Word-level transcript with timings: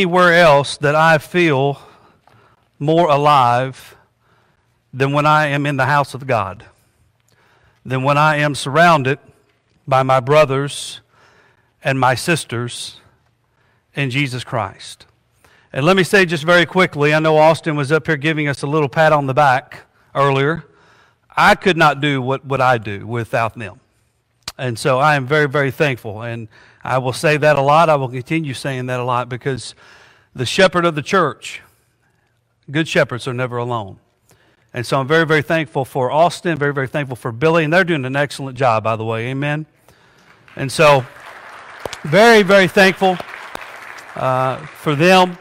anywhere 0.00 0.32
else 0.32 0.78
that 0.78 0.94
I 0.94 1.18
feel 1.18 1.78
more 2.78 3.10
alive 3.10 3.98
than 4.94 5.12
when 5.12 5.26
I 5.26 5.48
am 5.48 5.66
in 5.66 5.76
the 5.76 5.84
house 5.84 6.14
of 6.14 6.26
God, 6.26 6.64
than 7.84 8.02
when 8.02 8.16
I 8.16 8.36
am 8.36 8.54
surrounded 8.54 9.18
by 9.86 10.02
my 10.02 10.18
brothers 10.18 11.02
and 11.84 12.00
my 12.00 12.14
sisters 12.14 12.98
in 13.94 14.08
Jesus 14.08 14.42
Christ. 14.42 15.04
And 15.70 15.84
let 15.84 15.98
me 15.98 16.02
say 16.02 16.24
just 16.24 16.44
very 16.44 16.64
quickly 16.64 17.12
I 17.12 17.18
know 17.18 17.36
Austin 17.36 17.76
was 17.76 17.92
up 17.92 18.06
here 18.06 18.16
giving 18.16 18.48
us 18.48 18.62
a 18.62 18.66
little 18.66 18.88
pat 18.88 19.12
on 19.12 19.26
the 19.26 19.34
back 19.34 19.82
earlier. 20.14 20.64
I 21.36 21.54
could 21.54 21.76
not 21.76 22.00
do 22.00 22.22
what, 22.22 22.42
what 22.42 22.62
I 22.62 22.78
do 22.78 23.06
without 23.06 23.54
them. 23.54 23.80
And 24.60 24.78
so 24.78 24.98
I 24.98 25.16
am 25.16 25.26
very, 25.26 25.48
very 25.48 25.70
thankful. 25.70 26.20
And 26.20 26.46
I 26.84 26.98
will 26.98 27.14
say 27.14 27.38
that 27.38 27.56
a 27.56 27.62
lot. 27.62 27.88
I 27.88 27.96
will 27.96 28.10
continue 28.10 28.52
saying 28.52 28.86
that 28.86 29.00
a 29.00 29.04
lot 29.04 29.30
because 29.30 29.74
the 30.34 30.44
shepherd 30.44 30.84
of 30.84 30.94
the 30.94 31.02
church, 31.02 31.62
good 32.70 32.86
shepherds 32.86 33.26
are 33.26 33.32
never 33.32 33.56
alone. 33.56 33.98
And 34.74 34.86
so 34.86 35.00
I'm 35.00 35.08
very, 35.08 35.24
very 35.24 35.40
thankful 35.40 35.86
for 35.86 36.10
Austin, 36.10 36.58
very, 36.58 36.74
very 36.74 36.88
thankful 36.88 37.16
for 37.16 37.32
Billy, 37.32 37.64
and 37.64 37.72
they're 37.72 37.84
doing 37.84 38.04
an 38.04 38.16
excellent 38.16 38.58
job, 38.58 38.84
by 38.84 38.96
the 38.96 39.04
way. 39.04 39.28
Amen. 39.28 39.64
And 40.56 40.70
so, 40.70 41.06
very, 42.02 42.42
very 42.42 42.68
thankful 42.68 43.16
uh, 44.14 44.58
for 44.66 44.94
them 44.94 45.38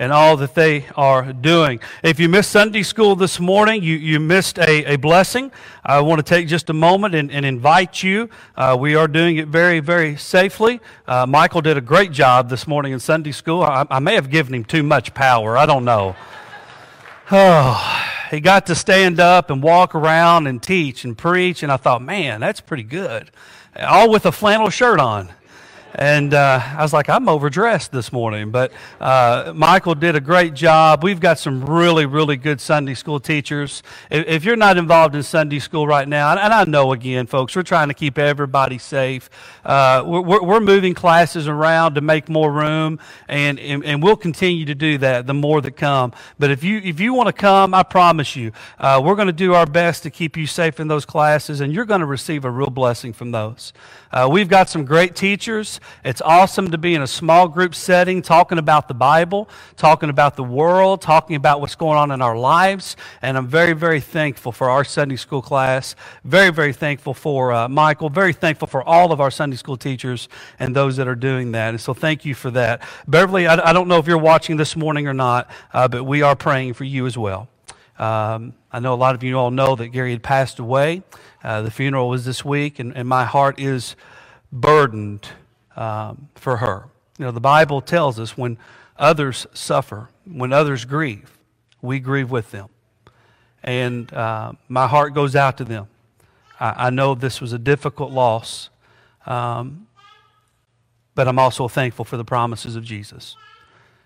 and 0.00 0.14
all 0.14 0.34
that 0.38 0.54
they 0.54 0.86
are 0.96 1.30
doing. 1.30 1.78
If 2.02 2.18
you 2.18 2.30
missed 2.30 2.50
Sunday 2.50 2.82
school 2.82 3.14
this 3.16 3.38
morning, 3.38 3.82
you, 3.82 3.96
you 3.96 4.18
missed 4.18 4.58
a, 4.58 4.94
a 4.94 4.96
blessing. 4.96 5.52
I 5.84 6.00
want 6.00 6.20
to 6.20 6.22
take 6.22 6.48
just 6.48 6.70
a 6.70 6.72
moment 6.72 7.14
and, 7.14 7.30
and 7.30 7.44
invite 7.44 8.02
you. 8.02 8.30
Uh, 8.56 8.78
we 8.80 8.94
are 8.94 9.06
doing 9.06 9.36
it 9.36 9.48
very, 9.48 9.78
very 9.80 10.16
safely. 10.16 10.80
Uh, 11.06 11.26
Michael 11.26 11.60
did 11.60 11.76
a 11.76 11.82
great 11.82 12.12
job 12.12 12.48
this 12.48 12.66
morning 12.66 12.94
in 12.94 12.98
Sunday 12.98 13.30
school. 13.30 13.62
I, 13.62 13.86
I 13.90 13.98
may 13.98 14.14
have 14.14 14.30
given 14.30 14.54
him 14.54 14.64
too 14.64 14.82
much 14.82 15.12
power. 15.12 15.56
I 15.56 15.66
don't 15.66 15.84
know. 15.84 16.16
Oh, 17.32 18.06
he 18.32 18.40
got 18.40 18.66
to 18.66 18.74
stand 18.74 19.20
up 19.20 19.50
and 19.50 19.62
walk 19.62 19.94
around 19.94 20.48
and 20.48 20.60
teach 20.60 21.04
and 21.04 21.16
preach, 21.16 21.62
and 21.62 21.70
I 21.70 21.76
thought, 21.76 22.02
man, 22.02 22.40
that's 22.40 22.60
pretty 22.60 22.82
good. 22.82 23.30
All 23.76 24.10
with 24.10 24.26
a 24.26 24.32
flannel 24.32 24.68
shirt 24.68 24.98
on. 24.98 25.28
And 25.94 26.34
uh, 26.34 26.60
I 26.62 26.82
was 26.82 26.92
like, 26.92 27.08
I'm 27.08 27.28
overdressed 27.28 27.90
this 27.92 28.12
morning. 28.12 28.50
But 28.50 28.72
uh, 29.00 29.52
Michael 29.54 29.94
did 29.94 30.14
a 30.14 30.20
great 30.20 30.54
job. 30.54 31.02
We've 31.02 31.20
got 31.20 31.38
some 31.38 31.64
really, 31.64 32.06
really 32.06 32.36
good 32.36 32.60
Sunday 32.60 32.94
school 32.94 33.18
teachers. 33.18 33.82
If, 34.10 34.26
if, 34.26 34.44
you're 34.44 34.56
not 34.56 34.76
involved 34.76 35.14
in 35.14 35.22
Sunday 35.22 35.58
school 35.58 35.86
right 35.86 36.06
now, 36.06 36.30
and 36.30 36.52
I 36.52 36.64
know 36.64 36.92
again, 36.92 37.26
folks, 37.26 37.56
we're 37.56 37.62
trying 37.62 37.88
to 37.88 37.94
keep 37.94 38.18
everybody 38.18 38.78
safe. 38.78 39.28
Uh, 39.64 40.02
we're, 40.06 40.42
we're, 40.42 40.60
moving 40.60 40.92
classes 40.92 41.48
around 41.48 41.94
to 41.94 42.02
make 42.02 42.28
more 42.28 42.52
room, 42.52 42.98
and, 43.28 43.58
and, 43.58 43.82
and, 43.84 44.02
we'll 44.02 44.14
continue 44.14 44.66
to 44.66 44.74
do 44.74 44.98
that 44.98 45.26
the 45.26 45.34
more 45.34 45.60
that 45.62 45.72
come. 45.72 46.12
But 46.38 46.50
if 46.50 46.62
you, 46.62 46.78
if 46.84 47.00
you 47.00 47.14
want 47.14 47.28
to 47.28 47.32
come, 47.32 47.72
I 47.72 47.82
promise 47.82 48.36
you, 48.36 48.52
uh, 48.78 49.00
we're 49.02 49.14
going 49.14 49.26
to 49.26 49.32
do 49.32 49.54
our 49.54 49.64
best 49.64 50.02
to 50.02 50.10
keep 50.10 50.36
you 50.36 50.46
safe 50.46 50.80
in 50.80 50.88
those 50.88 51.06
classes, 51.06 51.60
and 51.60 51.72
you're 51.72 51.86
going 51.86 52.00
to 52.00 52.06
receive 52.06 52.44
a 52.44 52.50
real 52.50 52.68
blessing 52.68 53.14
from 53.14 53.30
those. 53.30 53.72
Uh, 54.12 54.28
we've 54.30 54.48
got 54.48 54.68
some 54.68 54.84
great 54.84 55.16
teachers. 55.16 55.79
It's 56.04 56.20
awesome 56.20 56.70
to 56.70 56.78
be 56.78 56.94
in 56.94 57.02
a 57.02 57.06
small 57.06 57.48
group 57.48 57.74
setting 57.74 58.22
talking 58.22 58.58
about 58.58 58.88
the 58.88 58.94
Bible, 58.94 59.48
talking 59.76 60.10
about 60.10 60.36
the 60.36 60.44
world, 60.44 61.02
talking 61.02 61.36
about 61.36 61.60
what's 61.60 61.74
going 61.74 61.98
on 61.98 62.10
in 62.10 62.22
our 62.22 62.36
lives. 62.36 62.96
And 63.22 63.36
I'm 63.36 63.46
very, 63.46 63.72
very 63.72 64.00
thankful 64.00 64.52
for 64.52 64.70
our 64.70 64.84
Sunday 64.84 65.16
school 65.16 65.42
class. 65.42 65.94
Very, 66.24 66.50
very 66.50 66.72
thankful 66.72 67.14
for 67.14 67.52
uh, 67.52 67.68
Michael. 67.68 68.10
Very 68.10 68.32
thankful 68.32 68.68
for 68.68 68.82
all 68.82 69.12
of 69.12 69.20
our 69.20 69.30
Sunday 69.30 69.56
school 69.56 69.76
teachers 69.76 70.28
and 70.58 70.74
those 70.74 70.96
that 70.96 71.08
are 71.08 71.14
doing 71.14 71.52
that. 71.52 71.70
And 71.70 71.80
so 71.80 71.94
thank 71.94 72.24
you 72.24 72.34
for 72.34 72.50
that. 72.52 72.82
Beverly, 73.06 73.46
I, 73.46 73.70
I 73.70 73.72
don't 73.72 73.88
know 73.88 73.98
if 73.98 74.06
you're 74.06 74.18
watching 74.18 74.56
this 74.56 74.76
morning 74.76 75.06
or 75.06 75.14
not, 75.14 75.50
uh, 75.72 75.88
but 75.88 76.04
we 76.04 76.22
are 76.22 76.36
praying 76.36 76.74
for 76.74 76.84
you 76.84 77.06
as 77.06 77.16
well. 77.16 77.48
Um, 77.98 78.54
I 78.72 78.80
know 78.80 78.94
a 78.94 78.96
lot 78.96 79.14
of 79.14 79.22
you 79.22 79.38
all 79.38 79.50
know 79.50 79.76
that 79.76 79.88
Gary 79.88 80.12
had 80.12 80.22
passed 80.22 80.58
away. 80.58 81.02
Uh, 81.44 81.60
the 81.60 81.70
funeral 81.70 82.08
was 82.08 82.24
this 82.24 82.42
week, 82.44 82.78
and, 82.78 82.96
and 82.96 83.06
my 83.06 83.24
heart 83.24 83.60
is 83.60 83.94
burdened 84.50 85.28
um, 85.76 86.28
for 86.34 86.58
her. 86.58 86.86
You 87.18 87.26
know, 87.26 87.30
the 87.32 87.40
Bible 87.40 87.80
tells 87.80 88.18
us 88.18 88.36
when 88.36 88.58
others 88.98 89.46
suffer, 89.52 90.08
when 90.24 90.52
others 90.52 90.84
grieve, 90.84 91.38
we 91.82 92.00
grieve 92.00 92.30
with 92.30 92.50
them. 92.50 92.68
And 93.62 94.12
uh, 94.12 94.52
my 94.68 94.86
heart 94.86 95.14
goes 95.14 95.36
out 95.36 95.58
to 95.58 95.64
them. 95.64 95.88
I, 96.58 96.86
I, 96.86 96.90
know 96.90 97.14
this 97.14 97.40
was 97.40 97.52
a 97.52 97.58
difficult 97.58 98.10
loss, 98.10 98.70
um, 99.26 99.86
but 101.14 101.28
I'm 101.28 101.38
also 101.38 101.68
thankful 101.68 102.04
for 102.04 102.16
the 102.16 102.24
promises 102.24 102.76
of 102.76 102.84
Jesus. 102.84 103.36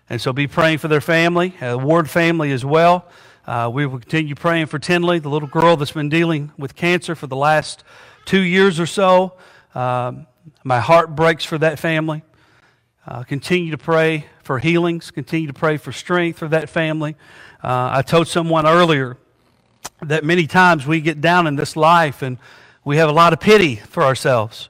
And 0.09 0.21
so 0.21 0.33
be 0.33 0.47
praying 0.47 0.79
for 0.79 0.87
their 0.87 1.01
family, 1.01 1.55
uh, 1.61 1.77
Ward 1.77 2.09
family 2.09 2.51
as 2.51 2.65
well. 2.65 3.07
Uh, 3.47 3.69
we 3.71 3.85
will 3.85 3.99
continue 3.99 4.35
praying 4.35 4.65
for 4.65 4.79
Tinley, 4.79 5.19
the 5.19 5.29
little 5.29 5.47
girl 5.47 5.77
that's 5.77 5.91
been 5.91 6.09
dealing 6.09 6.51
with 6.57 6.75
cancer 6.75 7.15
for 7.15 7.27
the 7.27 7.35
last 7.35 7.83
two 8.25 8.41
years 8.41 8.79
or 8.79 8.85
so. 8.85 9.33
Um, 9.73 10.27
my 10.63 10.79
heart 10.79 11.15
breaks 11.15 11.43
for 11.43 11.57
that 11.57 11.79
family. 11.79 12.23
Uh, 13.07 13.23
continue 13.23 13.71
to 13.71 13.77
pray 13.77 14.25
for 14.43 14.59
healings. 14.59 15.11
Continue 15.11 15.47
to 15.47 15.53
pray 15.53 15.77
for 15.77 15.91
strength 15.91 16.39
for 16.39 16.47
that 16.47 16.69
family. 16.69 17.15
Uh, 17.63 17.89
I 17.93 18.01
told 18.01 18.27
someone 18.27 18.65
earlier 18.65 19.17
that 20.01 20.23
many 20.23 20.47
times 20.47 20.87
we 20.87 21.01
get 21.01 21.21
down 21.21 21.47
in 21.47 21.55
this 21.55 21.75
life 21.75 22.21
and 22.21 22.37
we 22.83 22.97
have 22.97 23.09
a 23.09 23.13
lot 23.13 23.33
of 23.33 23.39
pity 23.39 23.75
for 23.75 24.03
ourselves. 24.03 24.69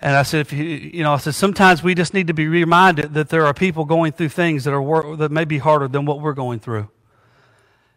And 0.00 0.14
I 0.14 0.22
said, 0.24 0.40
if 0.40 0.52
you, 0.52 0.64
you 0.64 1.02
know, 1.02 1.14
I 1.14 1.16
said 1.16 1.34
sometimes 1.34 1.82
we 1.82 1.94
just 1.94 2.14
need 2.14 2.26
to 2.26 2.34
be 2.34 2.46
reminded 2.46 3.14
that 3.14 3.28
there 3.28 3.46
are 3.46 3.54
people 3.54 3.84
going 3.84 4.12
through 4.12 4.28
things 4.28 4.64
that 4.64 4.74
are 4.74 5.16
that 5.16 5.32
may 5.32 5.44
be 5.44 5.58
harder 5.58 5.88
than 5.88 6.04
what 6.04 6.20
we're 6.20 6.34
going 6.34 6.60
through. 6.60 6.88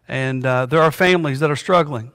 And 0.08 0.44
uh, 0.44 0.66
there 0.66 0.82
are 0.82 0.90
families 0.90 1.40
that 1.40 1.50
are 1.50 1.56
struggling. 1.56 2.12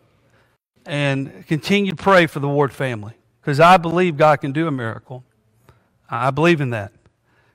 And 0.85 1.45
continue 1.47 1.91
to 1.91 1.97
pray 1.97 2.27
for 2.27 2.39
the 2.39 2.47
Ward 2.47 2.73
family 2.73 3.13
because 3.45 3.59
I 3.59 3.77
believe 3.77 4.17
God 4.17 4.37
can 4.37 4.53
do 4.53 4.67
a 4.67 4.71
miracle. 4.71 5.23
I 6.09 6.31
believe 6.31 6.61
in 6.61 6.71
that. 6.71 6.91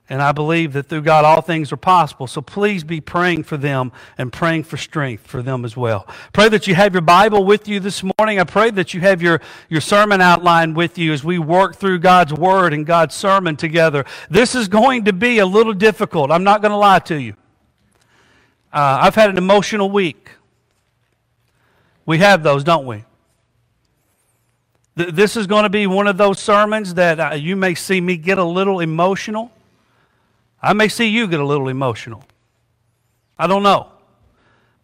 And 0.08 0.22
I 0.22 0.30
believe 0.30 0.72
that 0.74 0.84
through 0.84 1.02
God 1.02 1.24
all 1.24 1.40
things 1.40 1.72
are 1.72 1.76
possible. 1.76 2.28
So 2.28 2.40
please 2.40 2.84
be 2.84 3.00
praying 3.00 3.42
for 3.42 3.56
them 3.56 3.90
and 4.16 4.32
praying 4.32 4.64
for 4.64 4.76
strength 4.76 5.26
for 5.26 5.42
them 5.42 5.64
as 5.64 5.76
well. 5.76 6.06
Pray 6.32 6.48
that 6.48 6.68
you 6.68 6.76
have 6.76 6.94
your 6.94 7.00
Bible 7.00 7.44
with 7.44 7.66
you 7.66 7.80
this 7.80 8.04
morning. 8.18 8.38
I 8.38 8.44
pray 8.44 8.70
that 8.70 8.94
you 8.94 9.00
have 9.00 9.20
your, 9.20 9.40
your 9.68 9.80
sermon 9.80 10.20
outline 10.20 10.74
with 10.74 10.96
you 10.96 11.12
as 11.12 11.24
we 11.24 11.40
work 11.40 11.74
through 11.74 11.98
God's 11.98 12.32
Word 12.32 12.72
and 12.72 12.86
God's 12.86 13.16
sermon 13.16 13.56
together. 13.56 14.04
This 14.30 14.54
is 14.54 14.68
going 14.68 15.06
to 15.06 15.12
be 15.12 15.40
a 15.40 15.46
little 15.46 15.74
difficult. 15.74 16.30
I'm 16.30 16.44
not 16.44 16.62
going 16.62 16.70
to 16.70 16.76
lie 16.76 17.00
to 17.00 17.20
you. 17.20 17.34
Uh, 18.72 18.98
I've 19.02 19.16
had 19.16 19.28
an 19.28 19.38
emotional 19.38 19.90
week. 19.90 20.30
We 22.06 22.18
have 22.18 22.44
those, 22.44 22.62
don't 22.62 22.86
we? 22.86 23.04
Th- 24.96 25.10
this 25.10 25.36
is 25.36 25.46
going 25.46 25.64
to 25.64 25.70
be 25.70 25.86
one 25.86 26.06
of 26.06 26.16
those 26.16 26.38
sermons 26.40 26.94
that 26.94 27.20
uh, 27.20 27.34
you 27.34 27.56
may 27.56 27.74
see 27.74 28.00
me 28.00 28.16
get 28.16 28.38
a 28.38 28.44
little 28.44 28.80
emotional. 28.80 29.52
I 30.62 30.72
may 30.72 30.88
see 30.88 31.06
you 31.06 31.26
get 31.26 31.40
a 31.40 31.46
little 31.46 31.68
emotional. 31.68 32.24
I 33.38 33.46
don't 33.46 33.62
know. 33.62 33.90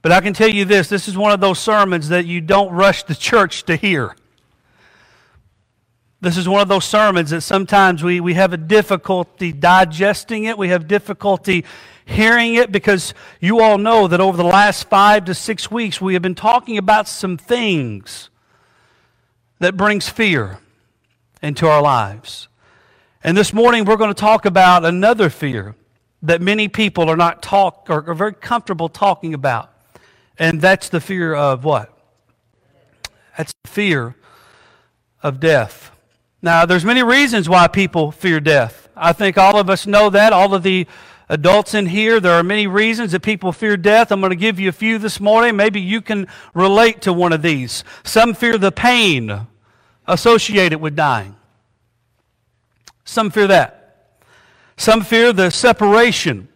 But 0.03 0.12
I 0.12 0.21
can 0.21 0.34
tell 0.34 0.49
you 0.49 0.65
this 0.65 0.89
this 0.89 1.09
is 1.09 1.17
one 1.17 1.33
of 1.33 1.41
those 1.41 1.59
sermons 1.59 2.09
that 2.11 2.27
you 2.27 2.41
don't 2.41 2.72
rush 2.72 3.03
the 3.03 3.15
church 3.15 3.65
to 3.65 3.77
hear. 3.77 4.15
This 6.21 6.37
is 6.37 6.49
one 6.49 6.62
of 6.62 6.69
those 6.69 6.84
sermons 6.84 7.31
that 7.31 7.43
sometimes 7.43 8.03
we, 8.03 8.21
we 8.21 8.34
have 8.34 8.53
a 8.53 8.56
difficulty 8.56 9.53
digesting 9.53 10.44
it. 10.44 10.56
We 10.56 10.69
have 10.69 10.88
difficulty 10.88 11.65
hearing 12.06 12.55
it 12.55 12.73
because 12.73 13.12
you 13.41 13.61
all 13.61 13.78
know 13.78 14.09
that 14.09 14.21
over 14.21 14.37
the 14.37 14.44
last 14.44 14.88
five 14.88 15.27
to 15.27 15.34
six 15.34 15.71
weeks 15.71 16.00
we 16.00 16.15
have 16.15 16.23
been 16.23 16.34
talking 16.34 16.78
about 16.78 17.09
some 17.09 17.37
things 17.37 18.31
that 19.59 19.77
brings 19.77 20.09
fear 20.09 20.59
into 21.43 21.67
our 21.67 21.83
lives. 21.83 22.49
And 23.22 23.37
this 23.37 23.53
morning 23.53 23.84
we're 23.84 23.97
going 23.97 24.15
to 24.15 24.21
talk 24.21 24.44
about 24.44 24.85
another 24.85 25.31
fear 25.31 25.75
that 26.23 26.41
many 26.41 26.69
people 26.69 27.08
are 27.08 27.17
not 27.17 27.43
talk 27.43 27.87
or 27.88 28.08
are 28.08 28.14
very 28.14 28.35
comfortable 28.35 28.88
talking 28.88 29.35
about. 29.35 29.70
And 30.38 30.61
that's 30.61 30.88
the 30.88 31.00
fear 31.00 31.35
of 31.35 31.64
what? 31.64 31.93
That's 33.37 33.55
the 33.64 33.70
fear 33.70 34.17
of 35.23 35.41
death. 35.41 35.91
Now, 36.43 36.67
there's 36.67 36.85
many 36.85 37.03
reasons 37.03 37.49
why 37.49 37.69
people 37.69 38.12
fear 38.12 38.41
death. 38.41 38.88
I 38.97 39.12
think 39.12 39.38
all 39.38 39.58
of 39.58 39.69
us 39.69 39.87
know 39.87 40.11
that. 40.11 40.32
All 40.32 40.55
of 40.55 40.62
the 40.62 40.87
adults 41.28 41.75
in 41.75 41.87
here, 41.87 42.20
there 42.20 42.32
are 42.32 42.43
many 42.43 42.67
reasons 42.67 43.12
that 43.12 43.20
people 43.20 43.52
fear 43.52 43.76
death. 43.76 44.12
I'm 44.12 44.20
going 44.20 44.31
to 44.31 44.37
give 44.37 44.61
you 44.61 44.69
a 44.69 44.73
few 44.73 44.99
this 44.99 45.20
morning. 45.20 45.56
Maybe 45.56 45.81
you 45.81 46.00
can 46.00 46.26
relate 46.55 47.02
to 47.02 47.12
one 47.12 47.32
of 47.32 47.43
these. 47.43 47.84
Some 48.05 48.34
fear 48.34 48.58
the 48.58 48.73
pain 48.73 49.46
associated 50.06 50.81
with 50.81 50.94
dying. 50.94 51.37
Some 53.05 53.31
fear 53.31 53.46
that. 53.46 53.82
Some 54.76 55.02
fear 55.02 55.32
the 55.32 55.50
separation 55.50 56.49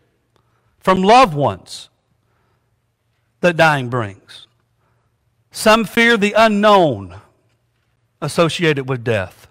from 0.78 1.02
loved 1.02 1.34
ones 1.34 1.88
that 3.40 3.56
dying 3.56 3.88
brings. 3.88 4.46
Some 5.50 5.84
fear 5.84 6.16
the 6.16 6.34
unknown 6.36 7.20
associated 8.20 8.88
with 8.88 9.02
death. 9.02 9.48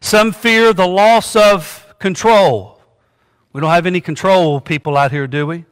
Some 0.00 0.32
fear 0.32 0.72
the 0.72 0.86
loss 0.86 1.36
of 1.36 1.94
control 1.98 2.77
We 3.52 3.60
don't 3.60 3.70
have 3.70 3.86
any 3.86 4.00
control 4.00 4.60
people 4.60 4.96
out 4.96 5.10
here, 5.10 5.26
do 5.26 5.46
we? 5.46 5.64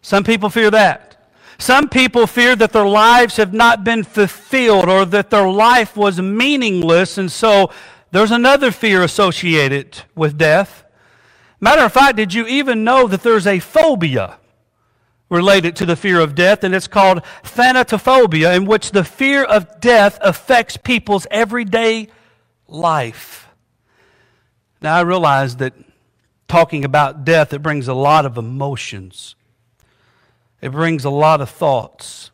Some 0.00 0.24
people 0.24 0.48
fear 0.50 0.70
that. 0.70 1.16
Some 1.58 1.88
people 1.88 2.26
fear 2.26 2.54
that 2.56 2.72
their 2.72 2.86
lives 2.86 3.36
have 3.38 3.52
not 3.52 3.82
been 3.82 4.04
fulfilled 4.04 4.88
or 4.88 5.04
that 5.06 5.30
their 5.30 5.48
life 5.48 5.96
was 5.96 6.20
meaningless, 6.20 7.18
and 7.18 7.32
so 7.32 7.70
there's 8.10 8.30
another 8.30 8.70
fear 8.70 9.02
associated 9.02 10.02
with 10.14 10.38
death. 10.38 10.84
Matter 11.60 11.82
of 11.82 11.92
fact, 11.92 12.16
did 12.16 12.34
you 12.34 12.46
even 12.46 12.84
know 12.84 13.06
that 13.08 13.22
there's 13.22 13.46
a 13.46 13.58
phobia 13.58 14.38
related 15.28 15.74
to 15.76 15.86
the 15.86 15.96
fear 15.96 16.20
of 16.20 16.34
death, 16.34 16.62
and 16.62 16.74
it's 16.74 16.86
called 16.86 17.22
thanatophobia, 17.42 18.54
in 18.54 18.66
which 18.66 18.92
the 18.92 19.02
fear 19.04 19.42
of 19.42 19.80
death 19.80 20.18
affects 20.20 20.76
people's 20.76 21.26
everyday 21.30 22.08
life? 22.68 23.48
Now, 24.82 24.96
I 24.96 25.00
realize 25.00 25.56
that 25.56 25.72
talking 26.48 26.84
about 26.84 27.24
death, 27.24 27.52
it 27.52 27.62
brings 27.62 27.88
a 27.88 27.94
lot 27.94 28.26
of 28.26 28.36
emotions. 28.36 29.34
It 30.60 30.72
brings 30.72 31.04
a 31.04 31.10
lot 31.10 31.40
of 31.40 31.50
thoughts. 31.50 32.30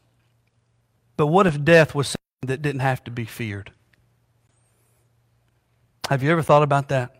But 1.16 1.26
what 1.26 1.46
if 1.46 1.62
death 1.62 1.94
was 1.94 2.08
something 2.08 2.48
that 2.48 2.62
didn't 2.62 2.80
have 2.80 3.04
to 3.04 3.10
be 3.10 3.24
feared? 3.24 3.72
Have 6.08 6.22
you 6.22 6.30
ever 6.30 6.42
thought 6.42 6.62
about 6.62 6.88
that? 6.88 7.14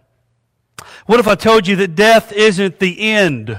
What 1.06 1.20
if 1.20 1.28
I 1.28 1.34
told 1.34 1.66
you 1.66 1.76
that 1.76 1.94
death 1.94 2.32
isn't 2.32 2.78
the 2.78 3.00
end 3.00 3.58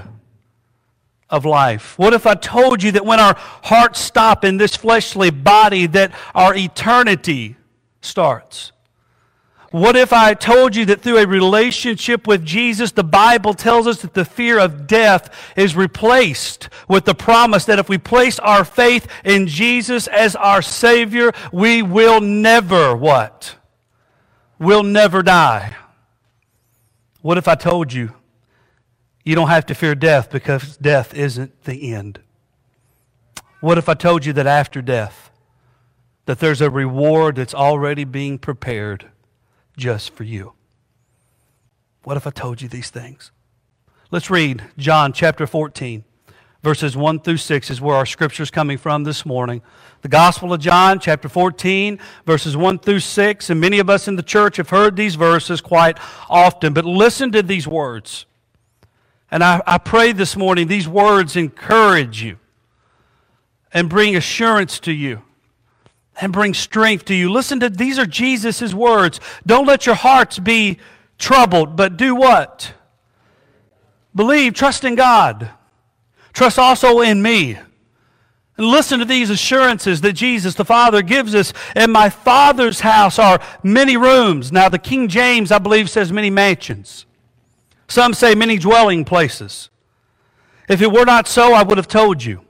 of 1.30 1.44
life? 1.44 1.98
What 1.98 2.12
if 2.12 2.26
I 2.26 2.34
told 2.34 2.82
you 2.82 2.92
that 2.92 3.04
when 3.04 3.20
our 3.20 3.34
hearts 3.36 4.00
stop 4.00 4.44
in 4.44 4.56
this 4.56 4.76
fleshly 4.76 5.30
body 5.30 5.86
that 5.88 6.12
our 6.34 6.54
eternity 6.54 7.56
starts? 8.00 8.72
What 9.74 9.96
if 9.96 10.12
I 10.12 10.34
told 10.34 10.76
you 10.76 10.84
that 10.84 11.00
through 11.00 11.18
a 11.18 11.26
relationship 11.26 12.28
with 12.28 12.44
Jesus, 12.44 12.92
the 12.92 13.02
Bible 13.02 13.54
tells 13.54 13.88
us 13.88 14.02
that 14.02 14.14
the 14.14 14.24
fear 14.24 14.56
of 14.56 14.86
death 14.86 15.52
is 15.56 15.74
replaced 15.74 16.68
with 16.88 17.06
the 17.06 17.14
promise 17.16 17.64
that 17.64 17.80
if 17.80 17.88
we 17.88 17.98
place 17.98 18.38
our 18.38 18.64
faith 18.64 19.08
in 19.24 19.48
Jesus 19.48 20.06
as 20.06 20.36
our 20.36 20.62
Savior, 20.62 21.32
we 21.52 21.82
will 21.82 22.20
never 22.20 22.94
what? 22.94 23.56
We'll 24.60 24.84
never 24.84 25.24
die. 25.24 25.74
What 27.20 27.36
if 27.36 27.48
I 27.48 27.56
told 27.56 27.92
you 27.92 28.12
you 29.24 29.34
don't 29.34 29.48
have 29.48 29.66
to 29.66 29.74
fear 29.74 29.96
death 29.96 30.30
because 30.30 30.76
death 30.76 31.12
isn't 31.14 31.64
the 31.64 31.92
end? 31.92 32.20
What 33.58 33.76
if 33.76 33.88
I 33.88 33.94
told 33.94 34.24
you 34.24 34.32
that 34.34 34.46
after 34.46 34.80
death, 34.80 35.32
that 36.26 36.38
there's 36.38 36.60
a 36.60 36.70
reward 36.70 37.34
that's 37.34 37.54
already 37.54 38.04
being 38.04 38.38
prepared? 38.38 39.10
Just 39.76 40.14
for 40.14 40.24
you. 40.24 40.52
What 42.04 42.16
if 42.16 42.26
I 42.26 42.30
told 42.30 42.60
you 42.60 42.68
these 42.68 42.90
things? 42.90 43.30
Let's 44.10 44.30
read 44.30 44.62
John 44.76 45.12
chapter 45.12 45.46
14, 45.46 46.04
verses 46.62 46.96
1 46.96 47.20
through 47.20 47.38
6 47.38 47.70
is 47.70 47.80
where 47.80 47.96
our 47.96 48.06
scripture 48.06 48.42
is 48.42 48.50
coming 48.50 48.78
from 48.78 49.04
this 49.04 49.24
morning. 49.26 49.62
The 50.02 50.08
Gospel 50.08 50.52
of 50.52 50.60
John, 50.60 51.00
chapter 51.00 51.28
14, 51.28 51.98
verses 52.26 52.56
1 52.56 52.78
through 52.80 53.00
6. 53.00 53.50
And 53.50 53.60
many 53.60 53.78
of 53.78 53.88
us 53.88 54.06
in 54.06 54.16
the 54.16 54.22
church 54.22 54.58
have 54.58 54.70
heard 54.70 54.96
these 54.96 55.14
verses 55.14 55.60
quite 55.60 55.98
often, 56.28 56.74
but 56.74 56.84
listen 56.84 57.32
to 57.32 57.42
these 57.42 57.66
words. 57.66 58.26
And 59.30 59.42
I, 59.42 59.62
I 59.66 59.78
pray 59.78 60.12
this 60.12 60.36
morning 60.36 60.68
these 60.68 60.86
words 60.86 61.36
encourage 61.36 62.22
you 62.22 62.38
and 63.72 63.88
bring 63.88 64.14
assurance 64.14 64.78
to 64.80 64.92
you 64.92 65.22
and 66.20 66.32
bring 66.32 66.54
strength 66.54 67.06
to 67.06 67.14
you. 67.14 67.30
Listen 67.30 67.60
to 67.60 67.70
these 67.70 67.98
are 67.98 68.06
Jesus' 68.06 68.72
words. 68.74 69.20
Don't 69.46 69.66
let 69.66 69.86
your 69.86 69.94
hearts 69.94 70.38
be 70.38 70.78
troubled, 71.18 71.76
but 71.76 71.96
do 71.96 72.14
what? 72.14 72.72
Believe, 74.14 74.54
trust 74.54 74.84
in 74.84 74.94
God. 74.94 75.50
Trust 76.32 76.58
also 76.58 77.00
in 77.00 77.22
me. 77.22 77.58
And 78.56 78.66
listen 78.66 79.00
to 79.00 79.04
these 79.04 79.30
assurances 79.30 80.00
that 80.02 80.12
Jesus 80.12 80.54
the 80.54 80.64
Father 80.64 81.02
gives 81.02 81.34
us. 81.34 81.52
In 81.74 81.90
my 81.90 82.08
Father's 82.08 82.80
house 82.80 83.18
are 83.18 83.40
many 83.64 83.96
rooms. 83.96 84.52
Now, 84.52 84.68
the 84.68 84.78
King 84.78 85.08
James, 85.08 85.50
I 85.50 85.58
believe, 85.58 85.90
says 85.90 86.12
many 86.12 86.30
mansions. 86.30 87.06
Some 87.88 88.14
say 88.14 88.34
many 88.34 88.58
dwelling 88.58 89.04
places. 89.04 89.70
If 90.68 90.80
it 90.80 90.92
were 90.92 91.04
not 91.04 91.26
so, 91.26 91.52
I 91.52 91.64
would 91.64 91.78
have 91.78 91.88
told 91.88 92.22
you. 92.22 92.42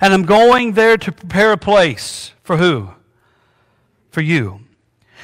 And 0.00 0.14
I'm 0.14 0.24
going 0.24 0.72
there 0.72 0.96
to 0.96 1.12
prepare 1.12 1.52
a 1.52 1.58
place 1.58 2.31
for 2.42 2.56
who? 2.56 2.88
For 4.10 4.20
you. 4.20 4.60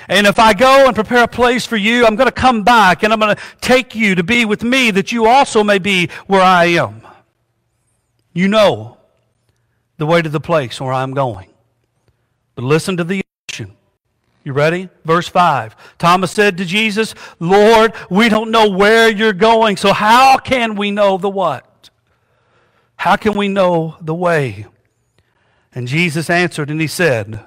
And 0.09 0.27
if 0.27 0.39
I 0.39 0.55
go 0.55 0.87
and 0.87 0.95
prepare 0.95 1.25
a 1.25 1.29
place 1.29 1.67
for 1.67 1.77
you, 1.77 2.07
I'm 2.07 2.17
going 2.17 2.29
to 2.29 2.33
come 2.33 2.63
back 2.63 3.03
and 3.03 3.13
I'm 3.13 3.19
going 3.19 3.35
to 3.35 3.43
take 3.61 3.95
you 3.95 4.15
to 4.15 4.23
be 4.23 4.45
with 4.45 4.63
me 4.63 4.91
that 4.93 5.13
you 5.13 5.27
also 5.27 5.65
may 5.65 5.79
be 5.79 6.09
where 6.27 6.41
I 6.41 6.67
am. 6.67 7.03
You 8.33 8.49
know 8.49 8.99
the 9.97 10.07
way 10.07 10.23
to 10.23 10.29
the 10.29 10.41
place 10.41 10.81
where 10.81 10.93
I'm 10.93 11.13
going. 11.13 11.51
But 12.55 12.65
listen 12.65 12.97
to 12.97 13.05
the 13.05 13.23
action. 13.49 13.77
You 14.45 14.53
ready? 14.53 14.89
Verse 15.05 15.29
5. 15.29 15.77
Thomas 15.99 16.31
said 16.31 16.57
to 16.59 16.65
Jesus, 16.65 17.15
Lord, 17.41 17.93
we 18.09 18.29
don't 18.29 18.51
know 18.51 18.71
where 18.71 19.11
you're 19.11 19.33
going, 19.33 19.77
so 19.77 19.93
how 19.93 20.39
can 20.39 20.77
we 20.77 20.91
know 20.91 21.19
the 21.19 21.29
what? 21.29 21.91
How 22.97 23.17
can 23.17 23.37
we 23.37 23.49
know 23.49 23.97
the 24.01 24.15
way? 24.15 24.67
And 25.79 25.87
Jesus 25.87 26.29
answered 26.29 26.71
and 26.71 26.81
he 26.81 26.89
said, 26.89 27.45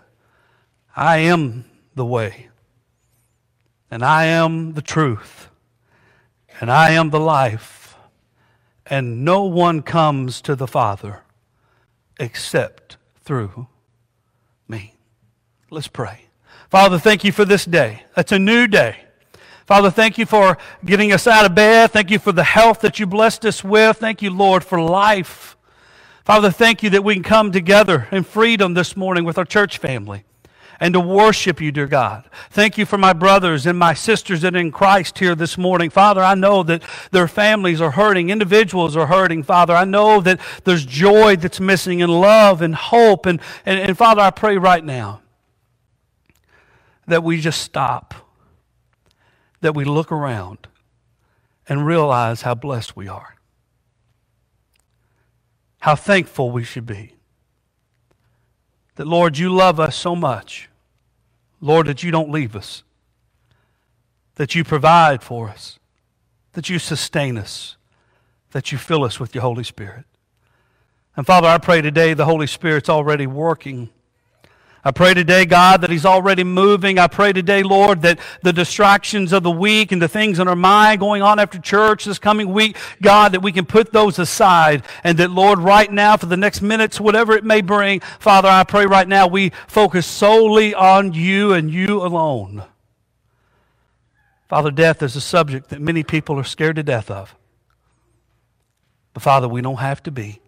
I 0.96 1.18
am 1.18 1.66
the 1.96 2.06
way, 2.06 2.48
and 3.92 4.06
I 4.06 4.24
am 4.24 4.72
the 4.72 4.82
truth, 4.82 5.50
and 6.62 6.72
I 6.72 6.92
am 6.92 7.10
the 7.10 7.20
life, 7.20 7.98
and 8.86 9.26
no 9.26 9.44
one 9.44 9.82
comes 9.82 10.40
to 10.44 10.56
the 10.56 10.66
Father 10.66 11.24
except 12.22 12.96
through 13.22 13.68
me. 14.66 14.96
Let's 15.70 15.90
pray. 15.90 16.28
Father, 16.70 17.00
thank 17.00 17.26
you 17.26 17.34
for 17.34 17.44
this 17.44 17.66
day. 17.66 18.04
It's 18.16 18.32
a 18.32 18.40
new 18.40 18.66
day. 18.66 18.96
Father, 19.66 19.92
thank 19.92 20.18
you 20.18 20.26
for 20.26 20.58
getting 20.86 21.12
us 21.12 21.28
out 21.28 21.46
of 21.46 21.54
bed. 21.54 21.92
Thank 21.92 22.10
you 22.10 22.18
for 22.18 22.32
the 22.32 22.46
health 22.46 22.80
that 22.80 22.98
you 22.98 23.08
blessed 23.08 23.44
us 23.44 23.62
with. 23.62 23.98
Thank 23.98 24.22
you, 24.22 24.30
Lord, 24.30 24.64
for 24.64 24.80
life. 24.82 25.58
Father, 26.32 26.50
thank 26.50 26.82
you 26.82 26.90
that 26.92 27.04
we 27.04 27.14
can 27.16 27.24
come 27.24 27.52
together 27.52 28.08
in 28.10 28.24
freedom 28.24 28.74
this 28.74 28.96
morning 28.96 29.26
with 29.26 29.38
our 29.38 29.44
church 29.44 29.80
family 29.80 30.24
and 30.80 30.94
to 30.94 31.00
worship 31.02 31.60
you, 31.60 31.74
dear 31.74 31.88
God. 31.88 32.24
Thank 32.50 32.78
you 32.78 32.86
for 32.86 32.98
my 32.98 33.12
brothers 33.12 33.66
and 33.66 33.78
my 33.78 33.94
sisters 33.94 34.40
that 34.40 34.56
are 34.56 34.58
in 34.58 34.72
Christ 34.72 35.20
here 35.20 35.36
this 35.36 35.58
morning. 35.58 35.90
Father, 35.90 36.24
I 36.24 36.36
know 36.36 36.64
that 36.64 36.84
their 37.12 37.28
families 37.28 37.82
are 37.82 37.92
hurting, 37.92 38.30
individuals 38.30 38.96
are 38.96 39.08
hurting, 39.08 39.44
Father. 39.44 39.76
I 39.76 39.84
know 39.84 40.22
that 40.22 40.40
there's 40.64 40.86
joy 40.86 41.36
that's 41.36 41.60
missing 41.60 42.02
and 42.02 42.22
love 42.22 42.62
and 42.62 42.76
hope. 42.76 43.26
And, 43.26 43.42
and, 43.66 43.78
and 43.78 43.98
Father, 43.98 44.22
I 44.22 44.32
pray 44.32 44.58
right 44.58 44.86
now 44.86 45.20
that 47.08 47.26
we 47.26 47.42
just 47.42 47.60
stop, 47.60 48.14
that 49.60 49.76
we 49.76 49.84
look 49.84 50.14
around 50.14 50.70
and 51.68 51.86
realize 51.86 52.44
how 52.44 52.56
blessed 52.56 52.96
we 52.96 53.10
are, 53.10 53.36
how 55.82 55.96
thankful 55.96 56.50
we 56.50 56.64
should 56.64 56.86
be. 56.86 57.16
That, 58.96 59.08
Lord, 59.08 59.38
you 59.38 59.54
love 59.54 59.80
us 59.80 59.96
so 59.96 60.16
much 60.16 60.70
Lord, 61.62 61.86
that 61.86 62.02
you 62.02 62.10
don't 62.10 62.32
leave 62.32 62.56
us, 62.56 62.84
that 64.36 64.56
you 64.56 64.64
provide 64.64 65.22
for 65.22 65.48
us, 65.48 65.78
that 66.54 66.70
you 66.70 66.80
sustain 66.80 67.38
us, 67.38 67.78
that 68.50 68.72
you 68.72 68.80
fill 68.80 69.04
us 69.04 69.20
with 69.20 69.36
your 69.36 69.44
Holy 69.44 69.64
Spirit. 69.64 70.06
And 71.16 71.26
Father, 71.26 71.48
I 71.48 71.60
pray 71.60 71.82
today 71.82 72.16
the 72.16 72.26
Holy 72.26 72.48
Spirit's 72.48 72.90
already 72.90 73.28
working 73.28 73.90
I 74.84 74.90
pray 74.90 75.14
today, 75.14 75.46
God, 75.46 75.82
that 75.82 75.92
He's 75.92 76.06
already 76.06 76.44
moving. 76.44 76.98
I 76.98 77.06
pray 77.06 77.34
today, 77.34 77.62
Lord, 77.62 78.02
that 78.02 78.20
the 78.42 78.52
distractions 78.52 79.32
of 79.32 79.44
the 79.44 79.52
week 79.52 79.92
and 79.92 80.02
the 80.02 80.08
things 80.08 80.40
in 80.40 80.48
our 80.48 80.56
mind 80.56 81.00
going 81.00 81.22
on 81.22 81.40
after 81.40 81.60
church 81.60 82.06
this 82.06 82.18
coming 82.18 82.52
week, 82.52 82.76
God, 83.00 83.34
that 83.34 83.42
we 83.42 83.52
can 83.52 83.66
put 83.66 83.92
those 83.92 84.18
aside. 84.18 84.84
And 85.04 85.20
that, 85.20 85.30
Lord, 85.30 85.60
right 85.60 85.92
now, 85.92 86.18
for 86.18 86.26
the 86.26 86.38
next 86.38 86.62
minutes, 86.64 87.00
whatever 87.00 87.34
it 87.34 87.44
may 87.44 87.62
bring, 87.62 88.00
Father, 88.20 88.50
I 88.50 88.64
pray 88.64 88.88
right 88.88 89.08
now 89.08 89.28
we 89.28 89.52
focus 89.68 90.08
solely 90.08 90.74
on 90.74 91.14
you 91.14 91.54
and 91.54 91.70
you 91.70 92.04
alone. 92.04 92.64
Father, 94.50 94.72
death 94.72 95.04
is 95.04 95.16
a 95.16 95.22
subject 95.22 95.70
that 95.70 95.80
many 95.80 96.04
people 96.04 96.40
are 96.40 96.44
scared 96.44 96.78
to 96.78 96.84
death 96.84 97.12
of. 97.12 97.36
But, 99.14 99.22
Father, 99.22 99.48
we 99.48 99.62
don't 99.62 99.78
have 99.78 100.02
to 100.04 100.12
be 100.12 100.42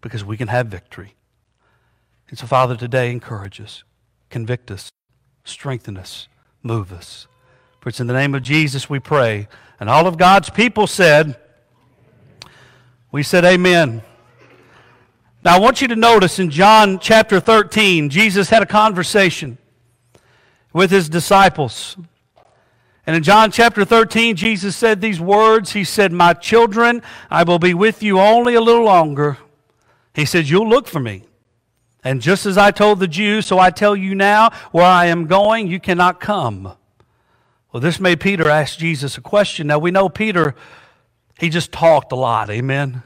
because 0.00 0.24
we 0.24 0.36
can 0.36 0.48
have 0.48 0.66
victory. 0.66 1.14
And 2.28 2.38
so, 2.38 2.46
Father, 2.46 2.76
today 2.76 3.10
encourage 3.10 3.60
us, 3.60 3.84
convict 4.28 4.70
us, 4.70 4.90
strengthen 5.44 5.96
us, 5.96 6.28
move 6.62 6.92
us. 6.92 7.26
For 7.80 7.88
it's 7.88 8.00
in 8.00 8.06
the 8.06 8.12
name 8.12 8.34
of 8.34 8.42
Jesus 8.42 8.90
we 8.90 8.98
pray. 8.98 9.48
And 9.80 9.88
all 9.88 10.06
of 10.06 10.18
God's 10.18 10.50
people 10.50 10.86
said, 10.86 11.36
We 13.10 13.22
said, 13.22 13.44
Amen. 13.44 14.02
Now, 15.44 15.56
I 15.56 15.60
want 15.60 15.80
you 15.80 15.88
to 15.88 15.96
notice 15.96 16.38
in 16.38 16.50
John 16.50 16.98
chapter 16.98 17.40
13, 17.40 18.10
Jesus 18.10 18.50
had 18.50 18.62
a 18.62 18.66
conversation 18.66 19.56
with 20.72 20.90
his 20.90 21.08
disciples. 21.08 21.96
And 23.06 23.16
in 23.16 23.22
John 23.22 23.50
chapter 23.50 23.84
13, 23.86 24.36
Jesus 24.36 24.76
said 24.76 25.00
these 25.00 25.20
words. 25.20 25.72
He 25.72 25.84
said, 25.84 26.12
My 26.12 26.34
children, 26.34 27.00
I 27.30 27.44
will 27.44 27.58
be 27.58 27.72
with 27.72 28.02
you 28.02 28.20
only 28.20 28.54
a 28.54 28.60
little 28.60 28.84
longer. 28.84 29.38
He 30.12 30.26
said, 30.26 30.48
You'll 30.48 30.68
look 30.68 30.86
for 30.86 31.00
me. 31.00 31.27
And 32.08 32.22
just 32.22 32.46
as 32.46 32.56
I 32.56 32.70
told 32.70 33.00
the 33.00 33.06
Jews, 33.06 33.44
so 33.44 33.58
I 33.58 33.68
tell 33.68 33.94
you 33.94 34.14
now, 34.14 34.48
where 34.72 34.86
I 34.86 35.04
am 35.08 35.26
going, 35.26 35.68
you 35.68 35.78
cannot 35.78 36.20
come. 36.20 36.72
Well, 37.70 37.82
this 37.82 38.00
made 38.00 38.18
Peter 38.18 38.48
ask 38.48 38.78
Jesus 38.78 39.18
a 39.18 39.20
question. 39.20 39.66
Now, 39.66 39.78
we 39.78 39.90
know 39.90 40.08
Peter, 40.08 40.54
he 41.38 41.50
just 41.50 41.70
talked 41.70 42.10
a 42.10 42.14
lot. 42.14 42.48
Amen. 42.48 43.02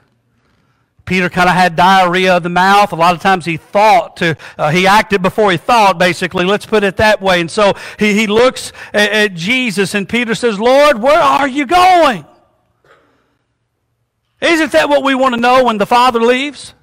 Peter 1.04 1.28
kind 1.28 1.48
of 1.48 1.56
had 1.56 1.74
diarrhea 1.74 2.36
of 2.36 2.44
the 2.44 2.48
mouth. 2.48 2.92
A 2.92 2.94
lot 2.94 3.12
of 3.12 3.20
times 3.20 3.44
he 3.44 3.56
thought 3.56 4.18
to, 4.18 4.36
uh, 4.56 4.70
he 4.70 4.86
acted 4.86 5.20
before 5.20 5.50
he 5.50 5.56
thought, 5.56 5.98
basically. 5.98 6.44
Let's 6.44 6.64
put 6.64 6.84
it 6.84 6.98
that 6.98 7.20
way. 7.20 7.40
And 7.40 7.50
so 7.50 7.72
he, 7.98 8.14
he 8.14 8.28
looks 8.28 8.72
at, 8.94 9.10
at 9.10 9.34
Jesus 9.34 9.96
and 9.96 10.08
Peter 10.08 10.36
says, 10.36 10.60
Lord, 10.60 11.02
where 11.02 11.20
are 11.20 11.48
you 11.48 11.66
going? 11.66 12.24
Isn't 14.40 14.70
that 14.70 14.88
what 14.88 15.02
we 15.02 15.16
want 15.16 15.34
to 15.34 15.40
know 15.40 15.64
when 15.64 15.78
the 15.78 15.86
Father 15.86 16.20
leaves? 16.20 16.74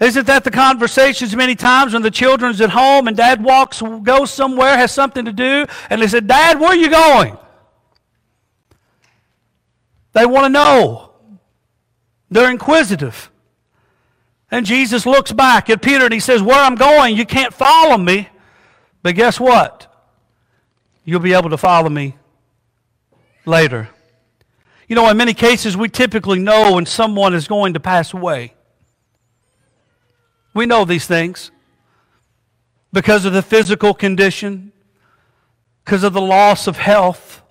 Isn't 0.00 0.26
that 0.28 0.44
the 0.44 0.50
conversations 0.50 1.34
many 1.34 1.56
times 1.56 1.92
when 1.92 2.02
the 2.02 2.10
children's 2.10 2.60
at 2.60 2.70
home 2.70 3.08
and 3.08 3.16
dad 3.16 3.42
walks, 3.42 3.82
goes 3.82 4.30
somewhere, 4.30 4.76
has 4.76 4.92
something 4.92 5.24
to 5.24 5.32
do, 5.32 5.66
and 5.90 6.00
they 6.00 6.06
said, 6.06 6.28
Dad, 6.28 6.60
where 6.60 6.70
are 6.70 6.76
you 6.76 6.88
going? 6.88 7.36
They 10.12 10.24
want 10.24 10.44
to 10.44 10.50
know. 10.50 11.12
They're 12.30 12.50
inquisitive. 12.50 13.30
And 14.50 14.64
Jesus 14.64 15.04
looks 15.04 15.32
back 15.32 15.68
at 15.68 15.82
Peter 15.82 16.04
and 16.04 16.14
he 16.14 16.20
says, 16.20 16.42
Where 16.42 16.58
I'm 16.58 16.74
going, 16.74 17.16
you 17.16 17.26
can't 17.26 17.52
follow 17.52 17.98
me. 17.98 18.28
But 19.02 19.14
guess 19.14 19.38
what? 19.38 19.86
You'll 21.04 21.20
be 21.20 21.34
able 21.34 21.50
to 21.50 21.58
follow 21.58 21.88
me 21.88 22.16
later. 23.46 23.88
You 24.88 24.96
know, 24.96 25.08
in 25.08 25.16
many 25.16 25.34
cases, 25.34 25.76
we 25.76 25.88
typically 25.88 26.38
know 26.38 26.74
when 26.74 26.86
someone 26.86 27.34
is 27.34 27.46
going 27.46 27.74
to 27.74 27.80
pass 27.80 28.14
away. 28.14 28.54
We 30.54 30.66
know 30.66 30.84
these 30.84 31.06
things. 31.06 31.50
Because 32.92 33.24
of 33.24 33.32
the 33.32 33.42
physical 33.42 33.92
condition, 33.92 34.72
because 35.84 36.02
of 36.02 36.12
the 36.12 36.20
loss 36.20 36.66
of 36.66 36.78
health, 36.78 37.42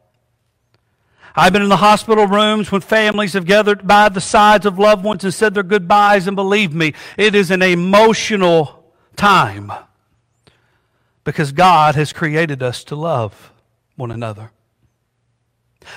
I've 1.35 1.53
been 1.53 1.61
in 1.61 1.69
the 1.69 1.77
hospital 1.77 2.25
rooms 2.25 2.71
when 2.71 2.81
families 2.81 3.33
have 3.33 3.45
gathered 3.45 3.87
by 3.87 4.09
the 4.09 4.19
sides 4.19 4.65
of 4.65 4.79
loved 4.79 5.05
ones 5.05 5.23
and 5.23 5.31
said 5.31 5.53
their 5.53 5.61
goodbyes, 5.61 6.25
and 6.25 6.35
believe 6.35 6.73
me, 6.73 6.95
it 7.15 7.35
is 7.35 7.51
an 7.51 7.61
emotional 7.61 8.91
time. 9.15 9.71
Because 11.23 11.51
God 11.51 11.93
has 11.93 12.11
created 12.11 12.63
us 12.63 12.83
to 12.85 12.95
love 12.95 13.51
one 13.95 14.09
another. 14.09 14.49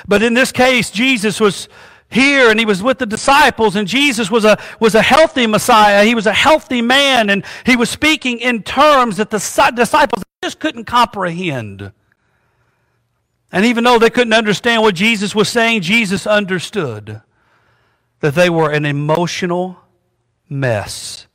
But 0.06 0.22
in 0.22 0.34
this 0.34 0.52
case, 0.52 0.90
Jesus 0.90 1.40
was 1.40 1.68
here 2.10 2.50
and 2.50 2.58
he 2.58 2.66
was 2.66 2.82
with 2.82 2.98
the 2.98 3.06
disciples 3.06 3.76
and 3.76 3.86
Jesus 3.86 4.30
was 4.30 4.44
a, 4.44 4.58
was 4.80 4.94
a 4.94 5.02
healthy 5.02 5.46
Messiah. 5.46 6.04
He 6.04 6.14
was 6.14 6.26
a 6.26 6.32
healthy 6.32 6.82
man 6.82 7.30
and 7.30 7.44
he 7.64 7.76
was 7.76 7.88
speaking 7.88 8.40
in 8.40 8.62
terms 8.62 9.16
that 9.16 9.30
the 9.30 9.38
disciples 9.74 10.22
just 10.42 10.58
couldn't 10.58 10.84
comprehend. 10.84 11.92
And 13.52 13.64
even 13.64 13.84
though 13.84 13.98
they 13.98 14.10
couldn't 14.10 14.32
understand 14.32 14.82
what 14.82 14.94
Jesus 14.94 15.34
was 15.34 15.48
saying, 15.48 15.82
Jesus 15.82 16.26
understood 16.26 17.22
that 18.20 18.34
they 18.34 18.50
were 18.50 18.70
an 18.70 18.84
emotional 18.84 19.78
mess 20.48 21.26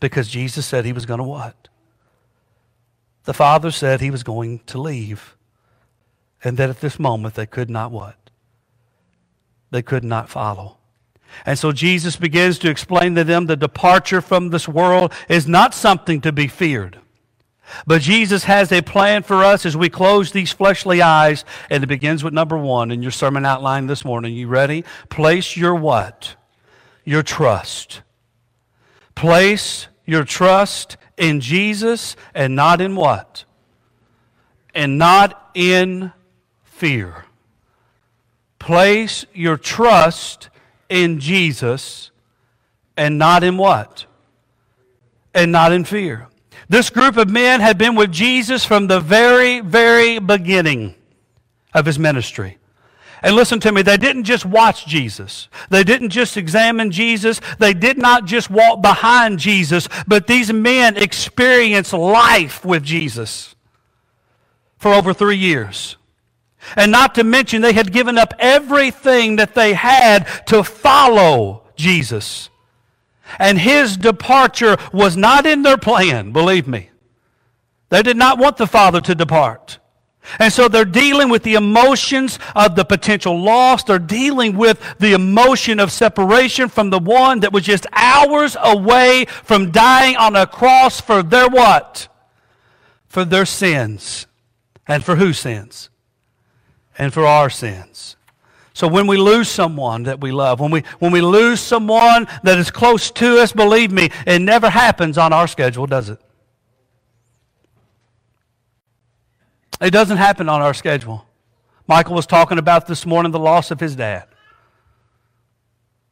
because 0.00 0.28
Jesus 0.28 0.66
said 0.66 0.84
he 0.84 0.92
was 0.92 1.06
going 1.06 1.18
to 1.18 1.24
what? 1.24 1.68
The 3.24 3.34
Father 3.34 3.70
said 3.70 4.00
he 4.00 4.10
was 4.10 4.22
going 4.22 4.60
to 4.66 4.78
leave. 4.78 5.36
And 6.42 6.58
that 6.58 6.68
at 6.68 6.80
this 6.80 6.98
moment 6.98 7.34
they 7.34 7.46
could 7.46 7.70
not 7.70 7.90
what? 7.90 8.23
They 9.74 9.82
could 9.82 10.04
not 10.04 10.28
follow. 10.28 10.78
And 11.44 11.58
so 11.58 11.72
Jesus 11.72 12.14
begins 12.14 12.60
to 12.60 12.70
explain 12.70 13.16
to 13.16 13.24
them 13.24 13.46
the 13.46 13.56
departure 13.56 14.20
from 14.20 14.50
this 14.50 14.68
world 14.68 15.12
is 15.28 15.48
not 15.48 15.74
something 15.74 16.20
to 16.20 16.30
be 16.30 16.46
feared. 16.46 17.00
But 17.84 18.00
Jesus 18.00 18.44
has 18.44 18.70
a 18.70 18.82
plan 18.82 19.24
for 19.24 19.42
us 19.42 19.66
as 19.66 19.76
we 19.76 19.88
close 19.88 20.30
these 20.30 20.52
fleshly 20.52 21.02
eyes, 21.02 21.44
and 21.68 21.82
it 21.82 21.88
begins 21.88 22.22
with 22.22 22.32
number 22.32 22.56
one 22.56 22.92
in 22.92 23.02
your 23.02 23.10
sermon 23.10 23.44
outline 23.44 23.88
this 23.88 24.04
morning. 24.04 24.32
You 24.32 24.46
ready? 24.46 24.84
Place 25.08 25.56
your 25.56 25.74
what? 25.74 26.36
Your 27.02 27.24
trust. 27.24 28.02
Place 29.16 29.88
your 30.04 30.22
trust 30.22 30.96
in 31.16 31.40
Jesus 31.40 32.14
and 32.32 32.54
not 32.54 32.80
in 32.80 32.94
what? 32.94 33.44
And 34.72 34.98
not 34.98 35.50
in 35.52 36.12
fear. 36.62 37.23
Place 38.64 39.26
your 39.34 39.58
trust 39.58 40.48
in 40.88 41.20
Jesus 41.20 42.10
and 42.96 43.18
not 43.18 43.44
in 43.44 43.58
what? 43.58 44.06
And 45.34 45.52
not 45.52 45.70
in 45.70 45.84
fear. 45.84 46.28
This 46.70 46.88
group 46.88 47.18
of 47.18 47.28
men 47.28 47.60
had 47.60 47.76
been 47.76 47.94
with 47.94 48.10
Jesus 48.10 48.64
from 48.64 48.86
the 48.86 49.00
very, 49.00 49.60
very 49.60 50.18
beginning 50.18 50.94
of 51.74 51.84
his 51.84 51.98
ministry. 51.98 52.56
And 53.22 53.36
listen 53.36 53.60
to 53.60 53.70
me, 53.70 53.82
they 53.82 53.98
didn't 53.98 54.24
just 54.24 54.46
watch 54.46 54.86
Jesus. 54.86 55.48
They 55.68 55.84
didn't 55.84 56.08
just 56.08 56.38
examine 56.38 56.90
Jesus. 56.90 57.42
They 57.58 57.74
did 57.74 57.98
not 57.98 58.24
just 58.24 58.48
walk 58.48 58.80
behind 58.80 59.40
Jesus, 59.40 59.90
but 60.06 60.26
these 60.26 60.50
men 60.50 60.96
experienced 60.96 61.92
life 61.92 62.64
with 62.64 62.82
Jesus 62.82 63.54
for 64.78 64.94
over 64.94 65.12
three 65.12 65.36
years. 65.36 65.98
And 66.76 66.90
not 66.90 67.14
to 67.16 67.24
mention, 67.24 67.62
they 67.62 67.72
had 67.72 67.92
given 67.92 68.18
up 68.18 68.34
everything 68.38 69.36
that 69.36 69.54
they 69.54 69.74
had 69.74 70.26
to 70.46 70.64
follow 70.64 71.64
Jesus. 71.76 72.50
And 73.38 73.58
his 73.58 73.96
departure 73.96 74.76
was 74.92 75.16
not 75.16 75.46
in 75.46 75.62
their 75.62 75.78
plan, 75.78 76.32
believe 76.32 76.66
me. 76.66 76.90
They 77.90 78.02
did 78.02 78.16
not 78.16 78.38
want 78.38 78.56
the 78.56 78.66
Father 78.66 79.00
to 79.02 79.14
depart. 79.14 79.78
And 80.38 80.52
so 80.52 80.68
they're 80.68 80.84
dealing 80.86 81.28
with 81.28 81.42
the 81.42 81.54
emotions 81.54 82.38
of 82.56 82.76
the 82.76 82.84
potential 82.84 83.38
loss. 83.38 83.84
They're 83.84 83.98
dealing 83.98 84.56
with 84.56 84.80
the 84.98 85.12
emotion 85.12 85.78
of 85.78 85.92
separation 85.92 86.68
from 86.68 86.90
the 86.90 86.98
one 86.98 87.40
that 87.40 87.52
was 87.52 87.64
just 87.64 87.86
hours 87.92 88.56
away 88.58 89.26
from 89.26 89.70
dying 89.70 90.16
on 90.16 90.34
a 90.34 90.46
cross 90.46 91.00
for 91.00 91.22
their 91.22 91.48
what? 91.48 92.08
For 93.06 93.24
their 93.24 93.44
sins. 93.44 94.26
And 94.86 95.04
for 95.04 95.16
whose 95.16 95.38
sins? 95.38 95.90
And 96.98 97.12
for 97.12 97.26
our 97.26 97.50
sins. 97.50 98.16
So 98.72 98.88
when 98.88 99.06
we 99.06 99.16
lose 99.16 99.48
someone 99.48 100.04
that 100.04 100.20
we 100.20 100.32
love, 100.32 100.58
when 100.58 100.70
we, 100.70 100.82
when 100.98 101.12
we 101.12 101.20
lose 101.20 101.60
someone 101.60 102.26
that 102.42 102.58
is 102.58 102.70
close 102.70 103.10
to 103.12 103.38
us, 103.38 103.52
believe 103.52 103.92
me, 103.92 104.10
it 104.26 104.40
never 104.40 104.68
happens 104.68 105.16
on 105.16 105.32
our 105.32 105.46
schedule, 105.46 105.86
does 105.86 106.08
it? 106.08 106.18
It 109.80 109.90
doesn't 109.90 110.16
happen 110.16 110.48
on 110.48 110.60
our 110.60 110.74
schedule. 110.74 111.24
Michael 111.86 112.14
was 112.14 112.26
talking 112.26 112.58
about 112.58 112.86
this 112.86 113.04
morning 113.04 113.32
the 113.32 113.38
loss 113.38 113.70
of 113.70 113.78
his 113.78 113.94
dad. 113.94 114.26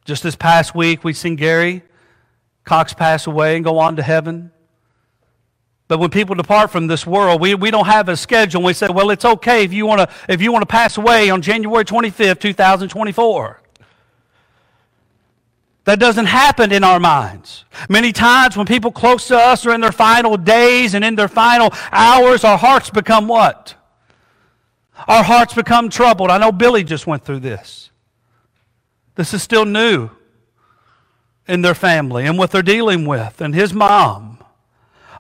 Just 0.05 0.23
this 0.23 0.37
past 0.37 0.75
week, 0.75 1.05
we've 1.05 1.17
seen 1.17 1.37
Gary 1.37 1.83
Cox 2.65 2.93
pass 2.93 3.27
away 3.27 3.57
and 3.57 3.65
go 3.65 3.79
on 3.79 3.97
to 3.97 4.03
heaven. 4.03 4.53
But 5.89 5.99
when 5.99 6.11
people 6.11 6.35
depart 6.35 6.71
from 6.71 6.87
this 6.87 7.07
world, 7.07 7.41
we, 7.41 7.55
we 7.55 7.71
don't 7.71 7.87
have 7.87 8.09
a 8.09 8.17
schedule. 8.17 8.63
We 8.63 8.73
say, 8.73 8.89
well, 8.89 9.11
it's 9.11 9.25
okay 9.25 9.65
if 9.65 9.73
you 9.73 9.85
want 9.85 10.01
to 10.01 10.33
if 10.33 10.41
you 10.41 10.53
want 10.53 10.63
to 10.63 10.67
pass 10.67 10.97
away 10.97 11.29
on 11.31 11.43
January 11.43 11.85
25th, 11.85 12.41
2024. 12.41 13.63
That 15.85 15.99
doesn't 15.99 16.27
happen 16.27 16.71
in 16.71 16.85
our 16.85 17.01
minds. 17.01 17.65
Many 17.89 18.13
times 18.13 18.57
when 18.57 18.67
people 18.67 18.93
close 18.93 19.27
to 19.29 19.37
us 19.37 19.67
are 19.67 19.75
in 19.75 19.81
their 19.81 19.93
final 19.93 20.37
days 20.37 20.95
and 20.95 21.05
in 21.05 21.17
their 21.17 21.29
final 21.29 21.73
hours, 21.91 22.45
our 22.45 22.57
hearts 22.57 22.89
become 22.89 23.27
what? 23.27 23.75
Our 25.09 25.25
hearts 25.25 25.55
become 25.55 25.89
troubled. 25.89 26.31
I 26.31 26.39
know 26.39 26.53
Billy 26.53 26.85
just 26.85 27.07
went 27.09 27.25
through 27.25 27.41
this. 27.41 27.91
This 29.17 29.35
is 29.35 29.43
still 29.43 29.65
new 29.65 30.11
in 31.49 31.63
their 31.63 31.75
family 31.75 32.27
and 32.27 32.39
what 32.39 32.53
they're 32.53 32.63
dealing 32.63 33.05
with, 33.05 33.41
and 33.41 33.55
his 33.55 33.75
mom. 33.75 34.32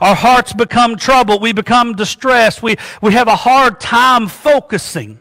Our 0.02 0.16
hearts 0.16 0.52
become 0.52 0.97
troubled. 0.97 1.40
We 1.40 1.52
become 1.52 1.94
distressed. 1.94 2.61
We, 2.61 2.75
we 3.00 3.12
have 3.12 3.28
a 3.28 3.37
hard 3.37 3.78
time 3.78 4.26
focusing. 4.26 5.21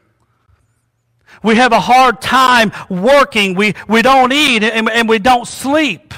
We 1.43 1.55
have 1.57 1.71
a 1.71 1.79
hard 1.79 2.19
time 2.19 2.71
working. 2.89 3.53
We, 3.53 3.75
we 3.87 4.01
don't 4.01 4.33
eat 4.33 4.63
and, 4.63 4.89
and 4.89 5.07
we 5.07 5.19
don't 5.19 5.47
sleep. 5.47 6.15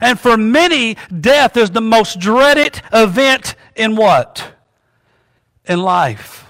And 0.00 0.18
for 0.18 0.36
many, 0.36 0.96
death 1.20 1.56
is 1.56 1.70
the 1.70 1.80
most 1.80 2.20
dreaded 2.20 2.80
event 2.92 3.56
in 3.74 3.96
what? 3.96 4.52
In 5.64 5.82
life. 5.82 6.46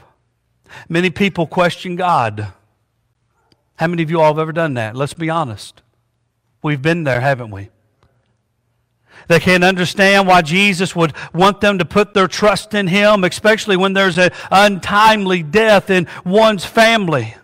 Many 0.86 1.08
people 1.08 1.46
question 1.46 1.96
God. 1.96 2.52
How 3.76 3.86
many 3.86 4.02
of 4.02 4.10
you 4.10 4.20
all 4.20 4.34
have 4.34 4.38
ever 4.38 4.52
done 4.52 4.74
that? 4.74 4.94
Let's 4.94 5.14
be 5.14 5.30
honest. 5.30 5.80
We've 6.62 6.82
been 6.82 7.04
there, 7.04 7.22
haven't 7.22 7.50
we? 7.50 7.70
They 9.28 9.38
can't 9.40 9.62
understand 9.62 10.26
why 10.26 10.42
Jesus 10.42 10.96
would 10.96 11.12
want 11.34 11.60
them 11.60 11.78
to 11.78 11.84
put 11.84 12.14
their 12.14 12.28
trust 12.28 12.74
in 12.74 12.88
Him, 12.88 13.24
especially 13.24 13.76
when 13.76 13.92
there's 13.92 14.18
an 14.18 14.30
untimely 14.50 15.42
death 15.42 15.90
in 15.90 16.08
one's 16.24 16.64
family. 16.64 17.34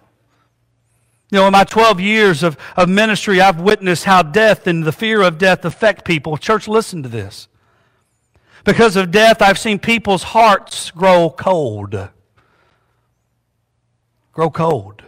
You 1.31 1.39
know, 1.41 1.47
in 1.47 1.53
my 1.53 1.65
12 1.65 2.01
years 2.01 2.43
of, 2.43 2.57
of 2.77 2.89
ministry, 2.89 3.41
I've 3.41 3.61
witnessed 3.61 4.05
how 4.05 4.23
death 4.23 4.67
and 4.67 4.85
the 4.85 4.93
fear 4.93 5.21
of 5.21 5.37
death 5.37 5.65
affect 5.65 6.05
people. 6.05 6.37
Church, 6.37 6.69
listen 6.69 7.03
to 7.03 7.09
this. 7.09 7.49
Because 8.65 8.97
of 8.97 9.11
death, 9.11 9.43
I've 9.43 9.59
seen 9.59 9.79
people's 9.79 10.23
hearts 10.23 10.91
grow 10.91 11.29
cold. 11.29 12.09
Grow 14.33 14.51
cold. 14.51 15.03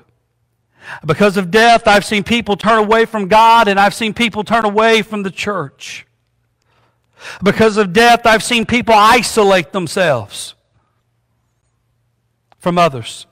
Because 1.05 1.37
of 1.37 1.51
death, 1.51 1.89
I've 1.89 2.05
seen 2.05 2.23
people 2.23 2.57
turn 2.57 2.79
away 2.79 3.07
from 3.07 3.29
God 3.29 3.67
and 3.67 3.81
I've 3.81 3.95
seen 3.95 4.13
people 4.13 4.45
turn 4.45 4.65
away 4.65 5.03
from 5.03 5.23
the 5.23 5.31
church. 5.31 6.06
Because 7.43 7.77
of 7.77 7.93
death, 7.93 8.27
I've 8.27 8.43
seen 8.43 8.67
people 8.67 8.95
isolate 8.95 9.73
themselves 9.73 10.55
from 12.59 12.79
others. 12.79 13.27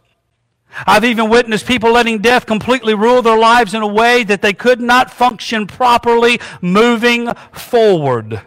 I've 0.87 1.05
even 1.05 1.31
witnessed 1.31 1.67
people 1.67 1.93
letting 1.93 2.19
death 2.19 2.47
completely 2.47 2.95
rule 2.95 3.23
their 3.23 3.39
lives 3.39 3.75
in 3.75 3.83
a 3.83 3.87
way 3.87 4.25
that 4.25 4.43
they 4.43 4.53
could 4.53 4.81
not 4.81 5.11
function 5.11 5.67
properly 5.67 6.41
moving 6.61 7.33
forward. 7.53 8.41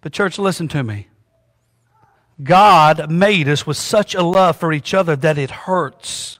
But, 0.00 0.12
church, 0.12 0.38
listen 0.38 0.68
to 0.68 0.84
me. 0.84 1.08
God 2.42 3.10
made 3.10 3.48
us 3.48 3.66
with 3.66 3.76
such 3.76 4.14
a 4.14 4.22
love 4.22 4.56
for 4.56 4.72
each 4.72 4.94
other 4.94 5.16
that 5.16 5.38
it 5.38 5.50
hurts 5.50 6.38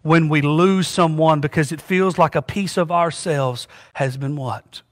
when 0.00 0.28
we 0.28 0.40
lose 0.40 0.88
someone 0.88 1.40
because 1.40 1.72
it 1.72 1.80
feels 1.80 2.16
like 2.16 2.34
a 2.34 2.40
piece 2.40 2.76
of 2.78 2.90
ourselves 2.90 3.68
has 3.94 4.16
been 4.16 4.36
what? 4.36 4.82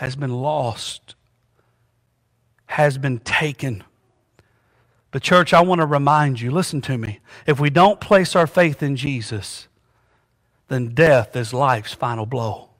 Has 0.00 0.16
been 0.16 0.32
lost, 0.32 1.14
has 2.64 2.96
been 2.96 3.18
taken. 3.18 3.84
But, 5.10 5.22
church, 5.22 5.52
I 5.52 5.60
want 5.60 5.82
to 5.82 5.86
remind 5.86 6.40
you 6.40 6.50
listen 6.50 6.80
to 6.80 6.96
me. 6.96 7.20
If 7.46 7.60
we 7.60 7.68
don't 7.68 8.00
place 8.00 8.34
our 8.34 8.46
faith 8.46 8.82
in 8.82 8.96
Jesus, 8.96 9.68
then 10.68 10.94
death 10.94 11.36
is 11.36 11.52
life's 11.52 11.92
final 11.92 12.24
blow. 12.24 12.70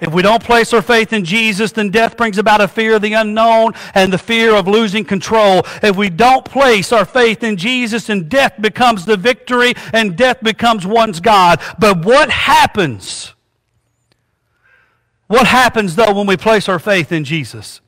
If 0.00 0.14
we 0.14 0.22
don't 0.22 0.42
place 0.42 0.72
our 0.72 0.80
faith 0.80 1.12
in 1.12 1.22
Jesus, 1.26 1.72
then 1.72 1.90
death 1.90 2.16
brings 2.16 2.38
about 2.38 2.62
a 2.62 2.68
fear 2.68 2.94
of 2.94 3.02
the 3.02 3.12
unknown 3.12 3.74
and 3.92 4.10
the 4.10 4.16
fear 4.16 4.54
of 4.54 4.66
losing 4.66 5.04
control. 5.04 5.64
If 5.82 5.96
we 5.96 6.08
don't 6.08 6.46
place 6.46 6.92
our 6.92 7.04
faith 7.04 7.42
in 7.42 7.58
Jesus, 7.58 8.06
then 8.06 8.26
death 8.26 8.54
becomes 8.58 9.04
the 9.04 9.18
victory 9.18 9.74
and 9.92 10.16
death 10.16 10.42
becomes 10.42 10.86
one's 10.86 11.20
God. 11.20 11.60
But 11.78 12.06
what 12.06 12.30
happens? 12.30 13.34
What 15.30 15.46
happens, 15.46 15.94
though, 15.94 16.12
when 16.12 16.26
we 16.26 16.36
place 16.36 16.68
our 16.68 16.80
faith 16.80 17.12
in 17.12 17.22
Jesus? 17.22 17.80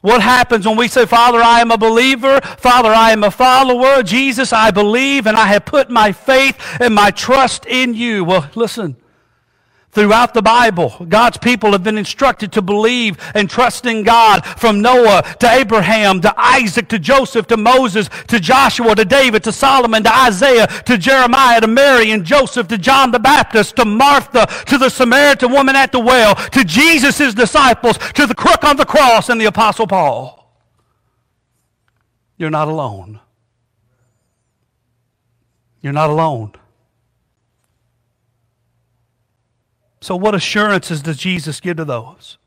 What 0.00 0.22
happens 0.22 0.66
when 0.66 0.78
we 0.78 0.88
say, 0.88 1.04
Father, 1.04 1.38
I 1.38 1.60
am 1.60 1.70
a 1.70 1.76
believer, 1.76 2.40
Father, 2.40 2.88
I 2.88 3.10
am 3.10 3.22
a 3.22 3.30
follower, 3.30 4.02
Jesus, 4.02 4.54
I 4.54 4.70
believe, 4.70 5.26
and 5.26 5.36
I 5.36 5.48
have 5.48 5.66
put 5.66 5.90
my 5.90 6.12
faith 6.12 6.56
and 6.80 6.94
my 6.94 7.10
trust 7.10 7.66
in 7.66 7.92
you? 7.92 8.24
Well, 8.24 8.48
listen. 8.54 8.96
Throughout 9.92 10.34
the 10.34 10.42
Bible, 10.42 10.94
God's 11.08 11.38
people 11.38 11.72
have 11.72 11.82
been 11.82 11.98
instructed 11.98 12.52
to 12.52 12.62
believe 12.62 13.18
and 13.34 13.50
trust 13.50 13.86
in 13.86 14.04
God 14.04 14.46
from 14.46 14.80
Noah 14.80 15.22
to 15.40 15.50
Abraham 15.50 16.20
to 16.20 16.32
Isaac 16.36 16.88
to 16.90 16.98
Joseph 17.00 17.48
to 17.48 17.56
Moses 17.56 18.08
to 18.28 18.38
Joshua 18.38 18.94
to 18.94 19.04
David 19.04 19.42
to 19.44 19.52
Solomon 19.52 20.04
to 20.04 20.16
Isaiah 20.16 20.68
to 20.86 20.96
Jeremiah 20.96 21.60
to 21.60 21.66
Mary 21.66 22.12
and 22.12 22.24
Joseph 22.24 22.68
to 22.68 22.78
John 22.78 23.10
the 23.10 23.18
Baptist 23.18 23.74
to 23.76 23.84
Martha 23.84 24.46
to 24.66 24.78
the 24.78 24.90
Samaritan 24.90 25.50
woman 25.50 25.74
at 25.74 25.90
the 25.90 25.98
well 25.98 26.36
to 26.36 26.62
Jesus' 26.62 27.34
disciples 27.34 27.98
to 28.14 28.28
the 28.28 28.34
crook 28.34 28.62
on 28.62 28.76
the 28.76 28.86
cross 28.86 29.28
and 29.28 29.40
the 29.40 29.46
Apostle 29.46 29.88
Paul. 29.88 30.54
You're 32.36 32.48
not 32.48 32.68
alone. 32.68 33.18
You're 35.82 35.92
not 35.92 36.10
alone. 36.10 36.52
So, 40.00 40.16
what 40.16 40.34
assurances 40.34 41.02
does 41.02 41.18
Jesus 41.18 41.60
give 41.60 41.76
to 41.76 41.84
those? 41.84 42.38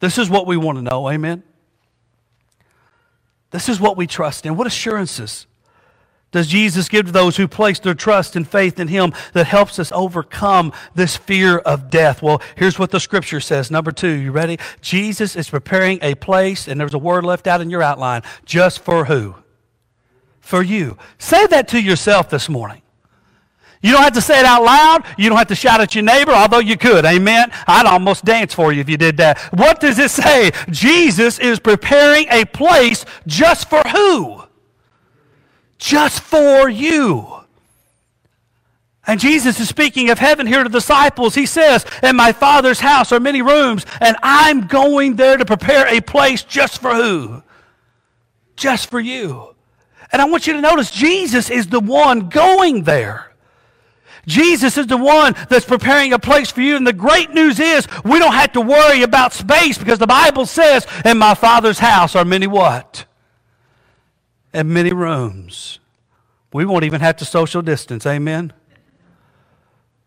This 0.00 0.18
is 0.18 0.30
what 0.30 0.46
we 0.46 0.56
want 0.56 0.78
to 0.78 0.82
know. 0.82 1.08
Amen. 1.10 1.42
This 3.50 3.68
is 3.68 3.80
what 3.80 3.96
we 3.96 4.06
trust 4.06 4.46
in. 4.46 4.56
What 4.56 4.66
assurances 4.66 5.46
does 6.30 6.48
Jesus 6.48 6.88
give 6.88 7.06
to 7.06 7.12
those 7.12 7.36
who 7.36 7.46
place 7.46 7.78
their 7.78 7.94
trust 7.94 8.34
and 8.34 8.46
faith 8.46 8.80
in 8.80 8.88
Him 8.88 9.12
that 9.32 9.46
helps 9.46 9.78
us 9.78 9.92
overcome 9.92 10.72
this 10.94 11.16
fear 11.16 11.58
of 11.58 11.90
death? 11.90 12.22
Well, 12.22 12.42
here's 12.56 12.78
what 12.78 12.90
the 12.90 12.98
scripture 12.98 13.40
says. 13.40 13.70
Number 13.70 13.92
two, 13.92 14.08
you 14.08 14.32
ready? 14.32 14.58
Jesus 14.80 15.36
is 15.36 15.48
preparing 15.48 16.00
a 16.02 16.16
place, 16.16 16.66
and 16.66 16.80
there's 16.80 16.94
a 16.94 16.98
word 16.98 17.24
left 17.24 17.46
out 17.46 17.60
in 17.60 17.70
your 17.70 17.82
outline, 17.82 18.22
just 18.44 18.80
for 18.80 19.04
who? 19.04 19.36
For 20.40 20.62
you. 20.62 20.98
Say 21.18 21.46
that 21.46 21.68
to 21.68 21.80
yourself 21.80 22.30
this 22.30 22.48
morning. 22.48 22.82
You 23.84 23.92
don't 23.92 24.02
have 24.02 24.14
to 24.14 24.22
say 24.22 24.40
it 24.40 24.46
out 24.46 24.62
loud. 24.62 25.04
You 25.18 25.28
don't 25.28 25.36
have 25.36 25.48
to 25.48 25.54
shout 25.54 25.82
at 25.82 25.94
your 25.94 26.04
neighbor, 26.04 26.32
although 26.32 26.58
you 26.58 26.78
could. 26.78 27.04
Amen. 27.04 27.52
I'd 27.66 27.84
almost 27.84 28.24
dance 28.24 28.54
for 28.54 28.72
you 28.72 28.80
if 28.80 28.88
you 28.88 28.96
did 28.96 29.18
that. 29.18 29.38
What 29.52 29.78
does 29.78 29.98
it 29.98 30.10
say? 30.10 30.52
Jesus 30.70 31.38
is 31.38 31.60
preparing 31.60 32.26
a 32.30 32.46
place 32.46 33.04
just 33.26 33.68
for 33.68 33.82
who? 33.86 34.42
Just 35.76 36.20
for 36.22 36.66
you. 36.66 37.28
And 39.06 39.20
Jesus 39.20 39.60
is 39.60 39.68
speaking 39.68 40.08
of 40.08 40.18
heaven 40.18 40.46
here 40.46 40.62
to 40.62 40.70
the 40.70 40.78
disciples. 40.78 41.34
He 41.34 41.44
says, 41.44 41.84
In 42.02 42.16
my 42.16 42.32
Father's 42.32 42.80
house 42.80 43.12
are 43.12 43.20
many 43.20 43.42
rooms, 43.42 43.84
and 44.00 44.16
I'm 44.22 44.66
going 44.66 45.16
there 45.16 45.36
to 45.36 45.44
prepare 45.44 45.86
a 45.88 46.00
place 46.00 46.42
just 46.42 46.80
for 46.80 46.94
who? 46.94 47.42
Just 48.56 48.88
for 48.88 48.98
you. 48.98 49.54
And 50.10 50.22
I 50.22 50.24
want 50.24 50.46
you 50.46 50.54
to 50.54 50.62
notice 50.62 50.90
Jesus 50.90 51.50
is 51.50 51.66
the 51.66 51.80
one 51.80 52.30
going 52.30 52.84
there. 52.84 53.33
Jesus 54.26 54.78
is 54.78 54.86
the 54.86 54.96
one 54.96 55.34
that's 55.48 55.64
preparing 55.64 56.12
a 56.12 56.18
place 56.18 56.50
for 56.50 56.60
you. 56.60 56.76
And 56.76 56.86
the 56.86 56.92
great 56.92 57.30
news 57.30 57.60
is 57.60 57.86
we 58.04 58.18
don't 58.18 58.34
have 58.34 58.52
to 58.52 58.60
worry 58.60 59.02
about 59.02 59.32
space 59.32 59.78
because 59.78 59.98
the 59.98 60.06
Bible 60.06 60.46
says, 60.46 60.86
in 61.04 61.18
my 61.18 61.34
Father's 61.34 61.78
house 61.78 62.14
are 62.16 62.24
many 62.24 62.46
what? 62.46 63.06
And 64.52 64.70
many 64.70 64.92
rooms. 64.92 65.78
We 66.52 66.64
won't 66.64 66.84
even 66.84 67.00
have 67.00 67.16
to 67.16 67.24
social 67.24 67.62
distance. 67.62 68.06
Amen. 68.06 68.52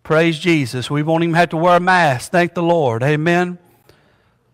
Praise 0.04 0.40
Jesus. 0.40 0.90
We 0.90 1.04
won't 1.04 1.24
even 1.24 1.36
have 1.36 1.50
to 1.50 1.58
wear 1.58 1.76
a 1.76 1.80
mask. 1.82 2.32
Thank 2.32 2.54
the 2.54 2.64
Lord. 2.64 3.04
Amen. 3.04 3.60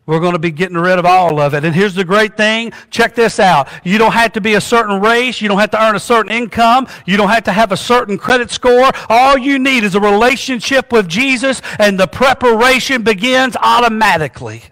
We're 0.06 0.20
going 0.20 0.34
to 0.34 0.40
be 0.40 0.52
getting 0.52 0.78
rid 0.78 1.00
of 1.00 1.06
all 1.06 1.40
of 1.40 1.54
it. 1.54 1.64
And 1.64 1.74
here's 1.74 1.96
the 1.96 2.04
great 2.04 2.36
thing. 2.36 2.74
Check 2.90 3.16
this 3.16 3.40
out. 3.40 3.70
You 3.86 3.98
don't 3.98 4.12
have 4.12 4.34
to 4.34 4.42
be 4.42 4.56
a 4.56 4.62
certain 4.62 5.00
race. 5.00 5.42
You 5.42 5.48
don't 5.48 5.60
have 5.60 5.72
to 5.72 5.82
earn 5.82 5.96
a 5.96 6.00
certain 6.00 6.32
income. 6.32 6.88
You 7.06 7.16
don't 7.16 7.30
have 7.30 7.46
to 7.46 7.54
have 7.54 7.72
a 7.72 7.78
certain 7.78 8.18
credit 8.18 8.52
score. 8.52 8.92
All 9.08 9.38
you 9.38 9.60
need 9.60 9.86
is 9.86 9.96
a 9.96 10.02
relationship 10.02 10.92
with 10.92 11.08
Jesus, 11.08 11.62
and 11.80 11.98
the 11.98 12.08
preparation 12.08 13.04
begins 13.04 13.56
automatically. 13.56 14.64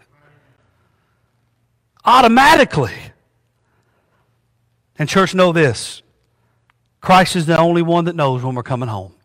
Automatically. 2.04 2.96
And, 5.00 5.08
church, 5.08 5.34
know 5.34 5.54
this 5.54 6.02
Christ 7.00 7.38
is 7.38 7.46
the 7.46 7.58
only 7.58 7.82
one 7.82 8.06
that 8.06 8.16
knows 8.16 8.44
when 8.44 8.54
we're 8.54 8.64
coming 8.64 8.90
home. 8.90 9.16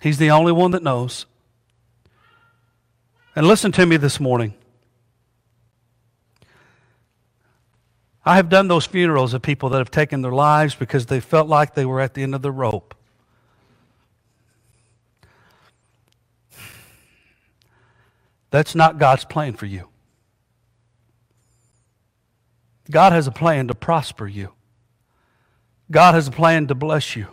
He's 0.00 0.18
the 0.18 0.30
only 0.30 0.52
one 0.52 0.70
that 0.70 0.84
knows. 0.84 1.26
And 3.36 3.46
listen 3.46 3.70
to 3.72 3.84
me 3.84 3.98
this 3.98 4.18
morning. 4.18 4.54
I 8.24 8.36
have 8.36 8.48
done 8.48 8.66
those 8.66 8.86
funerals 8.86 9.34
of 9.34 9.42
people 9.42 9.68
that 9.68 9.78
have 9.78 9.90
taken 9.90 10.22
their 10.22 10.32
lives 10.32 10.74
because 10.74 11.06
they 11.06 11.20
felt 11.20 11.46
like 11.46 11.74
they 11.74 11.84
were 11.84 12.00
at 12.00 12.14
the 12.14 12.22
end 12.22 12.34
of 12.34 12.40
the 12.40 12.50
rope. 12.50 12.94
That's 18.50 18.74
not 18.74 18.98
God's 18.98 19.26
plan 19.26 19.52
for 19.52 19.66
you. 19.66 19.88
God 22.90 23.12
has 23.12 23.26
a 23.26 23.32
plan 23.32 23.68
to 23.68 23.74
prosper 23.74 24.26
you. 24.26 24.52
God 25.90 26.14
has 26.14 26.26
a 26.26 26.32
plan 26.32 26.68
to 26.68 26.74
bless 26.74 27.14
you. 27.14 27.28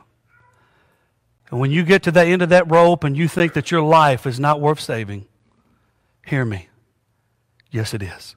And 1.50 1.62
when 1.62 1.72
you 1.72 1.84
get 1.84 2.04
to 2.04 2.12
the 2.12 2.26
end 2.26 2.42
of 2.42 2.50
that 2.50 2.70
rope 2.70 3.06
and 3.06 3.16
you 3.16 3.30
think 3.30 3.54
that 3.54 3.72
your 3.72 3.82
life 3.82 4.28
is 4.28 4.40
not 4.40 4.60
worth 4.60 4.82
saving, 4.82 5.28
Hear 6.26 6.46
me. 6.46 6.70
Yes, 7.72 7.94
it 7.94 8.02
is. 8.02 8.36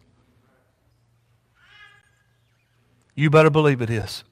You 3.14 3.30
better 3.30 3.50
believe 3.50 3.80
it 3.80 3.90
is. 3.90 4.24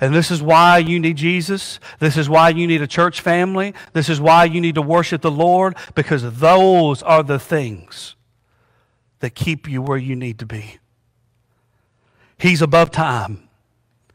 And 0.00 0.14
this 0.14 0.30
is 0.30 0.42
why 0.42 0.78
you 0.78 0.98
need 0.98 1.16
Jesus. 1.16 1.78
This 1.98 2.16
is 2.16 2.28
why 2.28 2.48
you 2.48 2.66
need 2.66 2.80
a 2.80 2.86
church 2.86 3.20
family. 3.20 3.74
This 3.92 4.08
is 4.08 4.20
why 4.20 4.44
you 4.44 4.60
need 4.60 4.76
to 4.76 4.82
worship 4.82 5.20
the 5.20 5.30
Lord, 5.30 5.76
because 5.94 6.38
those 6.38 7.02
are 7.02 7.22
the 7.22 7.38
things 7.38 8.14
that 9.18 9.34
keep 9.34 9.68
you 9.68 9.82
where 9.82 9.98
you 9.98 10.16
need 10.16 10.38
to 10.38 10.46
be. 10.46 10.78
He's 12.38 12.62
above 12.62 12.90
time, 12.90 13.48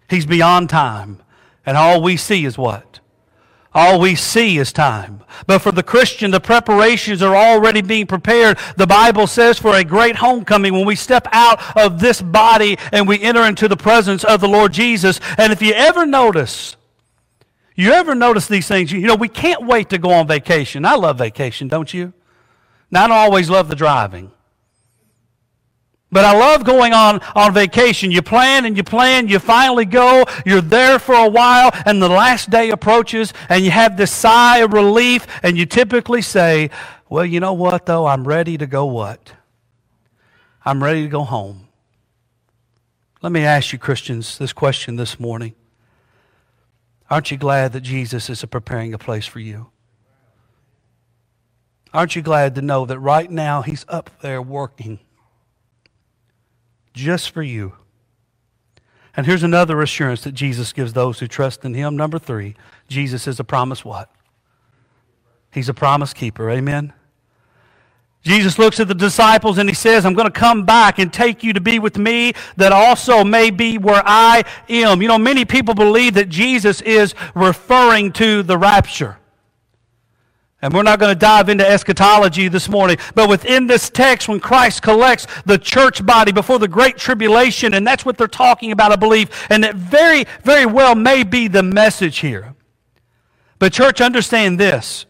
He's 0.10 0.26
beyond 0.26 0.70
time. 0.70 1.22
And 1.68 1.78
all 1.78 2.02
we 2.02 2.16
see 2.16 2.46
is 2.46 2.58
what? 2.58 3.00
All 3.76 4.00
we 4.00 4.16
see 4.16 4.58
is 4.58 4.72
time. 4.72 5.22
But 5.48 5.60
for 5.60 5.74
the 5.74 5.84
Christian, 5.84 6.32
the 6.32 6.40
preparations 6.40 7.22
are 7.22 7.36
already 7.36 7.82
being 7.82 8.08
prepared. 8.08 8.58
The 8.78 8.88
Bible 8.88 9.28
says 9.28 9.60
for 9.60 9.76
a 9.76 9.84
great 9.84 10.16
homecoming 10.16 10.72
when 10.72 10.86
we 10.86 10.96
step 10.96 11.28
out 11.34 11.60
of 11.78 12.00
this 12.00 12.22
body 12.22 12.78
and 12.94 13.06
we 13.06 13.22
enter 13.22 13.42
into 13.42 13.68
the 13.68 13.76
presence 13.76 14.24
of 14.24 14.40
the 14.40 14.48
Lord 14.48 14.72
Jesus. 14.72 15.20
And 15.38 15.52
if 15.52 15.62
you 15.62 15.74
ever 15.74 16.06
notice, 16.06 16.78
you 17.76 17.92
ever 17.92 18.16
notice 18.16 18.48
these 18.48 18.66
things? 18.66 18.94
You 18.94 19.02
know, 19.02 19.16
we 19.16 19.28
can't 19.28 19.66
wait 19.66 19.90
to 19.90 19.98
go 19.98 20.12
on 20.12 20.26
vacation. 20.26 20.86
I 20.86 20.96
love 20.96 21.18
vacation, 21.18 21.68
don't 21.68 21.94
you? 21.94 22.14
Now, 22.90 23.04
I 23.04 23.08
don't 23.10 23.18
always 23.18 23.50
love 23.50 23.68
the 23.68 23.76
driving. 23.76 24.32
But 26.12 26.24
I 26.24 26.38
love 26.38 26.64
going 26.64 26.94
on, 26.94 27.20
on 27.36 27.54
vacation. 27.54 28.12
You 28.12 28.22
plan 28.22 28.66
and 28.66 28.78
you 28.78 28.84
plan, 28.84 29.28
you 29.28 29.40
finally 29.40 29.86
go, 29.86 30.26
you're 30.46 30.62
there 30.62 31.00
for 31.00 31.16
a 31.16 31.28
while, 31.28 31.72
and 31.86 32.02
the 32.02 32.08
last 32.08 32.50
day 32.50 32.70
approaches, 32.70 33.34
and 33.50 33.66
you 33.66 33.72
have 33.72 33.98
this 33.98 34.12
sigh 34.12 34.60
of 34.60 34.74
relief, 34.74 35.28
and 35.44 35.58
you 35.58 35.66
typically 35.66 36.22
say, 36.22 36.70
Well, 37.10 37.26
you 37.26 37.40
know 37.40 37.54
what, 37.54 37.86
though? 37.86 38.06
I'm 38.06 38.28
ready 38.28 38.58
to 38.58 38.68
go 38.68 38.86
what? 38.86 39.34
I'm 40.64 40.84
ready 40.84 41.04
to 41.04 41.10
go 41.10 41.24
home. 41.24 41.68
Let 43.22 43.32
me 43.32 43.42
ask 43.42 43.74
you, 43.74 43.80
Christians, 43.80 44.38
this 44.38 44.54
question 44.54 44.98
this 44.98 45.20
morning. 45.20 45.56
Aren't 47.10 47.32
you 47.32 47.38
glad 47.38 47.74
that 47.74 47.82
Jesus 47.82 48.30
is 48.30 48.44
preparing 48.46 48.94
a 48.94 48.98
place 48.98 49.26
for 49.26 49.40
you? 49.40 49.68
Aren't 51.94 52.16
you 52.16 52.22
glad 52.22 52.56
to 52.56 52.62
know 52.62 52.86
that 52.86 53.00
right 53.00 53.30
now 53.30 53.64
He's 53.64 53.86
up 53.88 54.10
there 54.22 54.42
working 54.42 55.00
just 56.96 57.30
for 57.30 57.44
you? 57.44 57.74
And 59.16 59.26
here's 59.26 59.44
another 59.44 59.82
assurance 59.82 60.24
that 60.24 60.34
Jesus 60.34 60.74
gives 60.74 60.94
those 60.94 61.20
who 61.20 61.28
trust 61.28 61.64
in 61.64 61.74
Him. 61.74 61.96
Number 61.96 62.20
three, 62.20 62.56
Jesus 62.88 63.28
is 63.28 63.40
a 63.40 63.44
promise 63.44 63.86
what? 63.86 64.10
He's 65.52 65.70
a 65.70 65.74
promise 65.74 66.14
keeper. 66.14 66.50
Amen. 66.50 66.94
Jesus 68.22 68.58
looks 68.58 68.80
at 68.80 68.88
the 68.88 68.96
disciples 68.96 69.60
and 69.60 69.70
he 69.70 69.76
says, 69.76 70.04
I'm 70.04 70.16
going 70.16 70.28
to 70.28 70.34
come 70.34 70.66
back 70.66 70.98
and 70.98 71.14
take 71.14 71.44
you 71.44 71.54
to 71.54 71.62
be 71.62 71.78
with 71.78 71.98
me 71.98 72.34
that 72.58 72.72
also 72.72 73.24
may 73.24 73.52
be 73.52 73.78
where 73.78 74.02
I 74.04 74.44
am. 74.68 75.02
You 75.04 75.08
know, 75.08 75.20
many 75.20 75.46
people 75.46 75.76
believe 75.76 76.16
that 76.16 76.28
Jesus 76.28 76.82
is 76.82 77.14
referring 77.36 78.12
to 78.14 78.42
the 78.42 78.58
rapture. 78.58 79.20
And 80.66 80.74
we're 80.74 80.82
not 80.82 80.98
going 80.98 81.14
to 81.14 81.20
dive 81.20 81.48
into 81.50 81.64
eschatology 81.64 82.48
this 82.48 82.68
morning, 82.68 82.98
but 83.14 83.30
within 83.30 83.68
this 83.68 83.88
text, 83.88 84.28
when 84.28 84.40
Christ 84.40 84.82
collects 84.82 85.28
the 85.46 85.60
church 85.60 86.04
body 86.04 86.32
before 86.32 86.58
the 86.58 86.68
great 86.68 86.98
tribulation, 86.98 87.76
and 87.76 87.86
that's 87.86 88.04
what 88.04 88.18
they're 88.18 88.28
talking 88.28 88.72
about, 88.72 88.92
I 88.92 88.96
believe, 88.96 89.30
and 89.52 89.64
it 89.64 89.76
very, 89.76 90.26
very 90.42 90.66
well 90.66 90.96
may 90.96 91.22
be 91.22 91.48
the 91.48 91.62
message 91.62 92.18
here. 92.18 92.56
But, 93.60 93.74
church, 93.74 94.02
understand 94.02 94.60
this. 94.60 95.06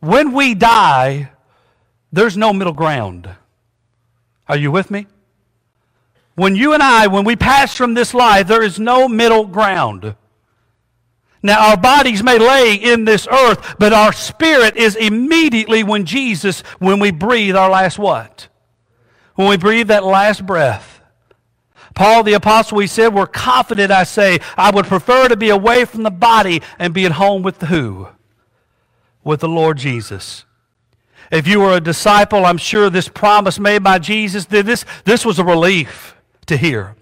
When 0.00 0.32
we 0.32 0.54
die, 0.54 1.30
there's 2.12 2.36
no 2.36 2.52
middle 2.52 2.74
ground. 2.74 3.26
Are 4.50 4.56
you 4.58 4.70
with 4.70 4.90
me? 4.90 5.06
When 6.34 6.54
you 6.54 6.74
and 6.74 6.82
I, 6.82 7.06
when 7.06 7.24
we 7.24 7.36
pass 7.36 7.74
from 7.74 7.94
this 7.94 8.12
life, 8.12 8.46
there 8.46 8.62
is 8.62 8.78
no 8.78 9.08
middle 9.08 9.46
ground. 9.46 10.14
Now, 11.48 11.70
our 11.70 11.78
bodies 11.78 12.22
may 12.22 12.38
lay 12.38 12.74
in 12.74 13.06
this 13.06 13.26
earth, 13.26 13.76
but 13.78 13.94
our 13.94 14.12
spirit 14.12 14.76
is 14.76 14.96
immediately 14.96 15.82
when 15.82 16.04
Jesus, 16.04 16.60
when 16.78 16.98
we 16.98 17.10
breathe 17.10 17.56
our 17.56 17.70
last 17.70 17.98
what? 17.98 18.48
When 19.34 19.48
we 19.48 19.56
breathe 19.56 19.88
that 19.88 20.04
last 20.04 20.44
breath. 20.44 21.00
Paul 21.94 22.22
the 22.22 22.34
Apostle, 22.34 22.80
he 22.80 22.86
said, 22.86 23.14
We're 23.14 23.26
confident, 23.26 23.90
I 23.90 24.04
say, 24.04 24.40
I 24.58 24.70
would 24.70 24.84
prefer 24.84 25.26
to 25.28 25.38
be 25.38 25.48
away 25.48 25.86
from 25.86 26.02
the 26.02 26.10
body 26.10 26.60
and 26.78 26.92
be 26.92 27.06
at 27.06 27.12
home 27.12 27.40
with 27.42 27.60
the 27.60 27.66
who? 27.66 28.08
With 29.24 29.40
the 29.40 29.48
Lord 29.48 29.78
Jesus. 29.78 30.44
If 31.32 31.48
you 31.48 31.60
were 31.60 31.78
a 31.78 31.80
disciple, 31.80 32.44
I'm 32.44 32.58
sure 32.58 32.90
this 32.90 33.08
promise 33.08 33.58
made 33.58 33.82
by 33.82 34.00
Jesus, 34.00 34.44
this, 34.44 34.84
this 35.06 35.24
was 35.24 35.38
a 35.38 35.44
relief 35.44 36.14
to 36.44 36.58
hear. 36.58 36.94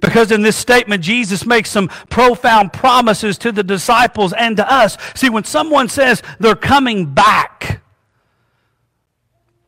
Because 0.00 0.30
in 0.30 0.42
this 0.42 0.56
statement, 0.56 1.02
Jesus 1.02 1.44
makes 1.44 1.70
some 1.70 1.88
profound 2.08 2.72
promises 2.72 3.38
to 3.38 3.52
the 3.52 3.62
disciples 3.62 4.32
and 4.32 4.56
to 4.56 4.72
us. 4.72 4.96
See, 5.14 5.30
when 5.30 5.44
someone 5.44 5.88
says 5.88 6.22
they're 6.38 6.54
coming 6.54 7.12
back, 7.12 7.82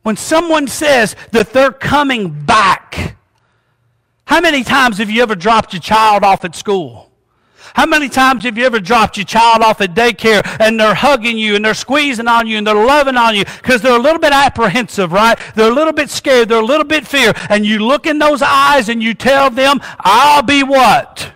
when 0.03 0.17
someone 0.17 0.67
says 0.67 1.15
that 1.31 1.53
they're 1.53 1.71
coming 1.71 2.45
back, 2.45 3.17
how 4.25 4.41
many 4.41 4.63
times 4.63 4.97
have 4.97 5.09
you 5.09 5.21
ever 5.21 5.35
dropped 5.35 5.73
your 5.73 5.81
child 5.81 6.23
off 6.23 6.43
at 6.43 6.55
school? 6.55 7.12
How 7.73 7.87
many 7.87 8.07
times 8.07 8.43
have 8.43 8.57
you 8.57 8.65
ever 8.65 8.79
dropped 8.79 9.17
your 9.17 9.25
child 9.25 9.63
off 9.63 9.81
at 9.81 9.95
daycare 9.95 10.45
and 10.59 10.79
they're 10.79 10.93
hugging 10.93 11.37
you 11.37 11.55
and 11.55 11.65
they're 11.65 11.73
squeezing 11.73 12.27
on 12.27 12.45
you 12.45 12.57
and 12.59 12.67
they're 12.67 12.75
loving 12.75 13.17
on 13.17 13.35
you 13.35 13.45
because 13.45 13.81
they're 13.81 13.97
a 13.97 14.01
little 14.01 14.19
bit 14.19 14.31
apprehensive, 14.31 15.11
right? 15.11 15.39
They're 15.55 15.71
a 15.71 15.73
little 15.75 15.93
bit 15.93 16.11
scared, 16.11 16.49
they're 16.49 16.61
a 16.61 16.65
little 16.65 16.85
bit 16.85 17.07
fear, 17.07 17.33
and 17.49 17.65
you 17.65 17.79
look 17.79 18.05
in 18.05 18.19
those 18.19 18.43
eyes 18.43 18.89
and 18.89 19.01
you 19.01 19.15
tell 19.15 19.49
them, 19.49 19.79
I'll 19.99 20.43
be 20.43 20.61
what? 20.61 21.33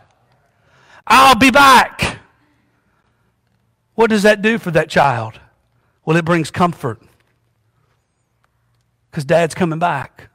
I'll 1.08 1.36
be 1.36 1.50
back. 1.50 2.20
What 3.96 4.12
does 4.12 4.24
that 4.24 4.44
do 4.44 4.60
for 4.60 4.70
that 4.72 4.90
child? 4.90 5.40
Well, 6.06 6.18
it 6.18 6.26
brings 6.26 6.52
comfort 6.52 7.02
because 9.10 9.26
dad's 9.26 9.56
coming 9.56 9.80
back, 9.80 10.30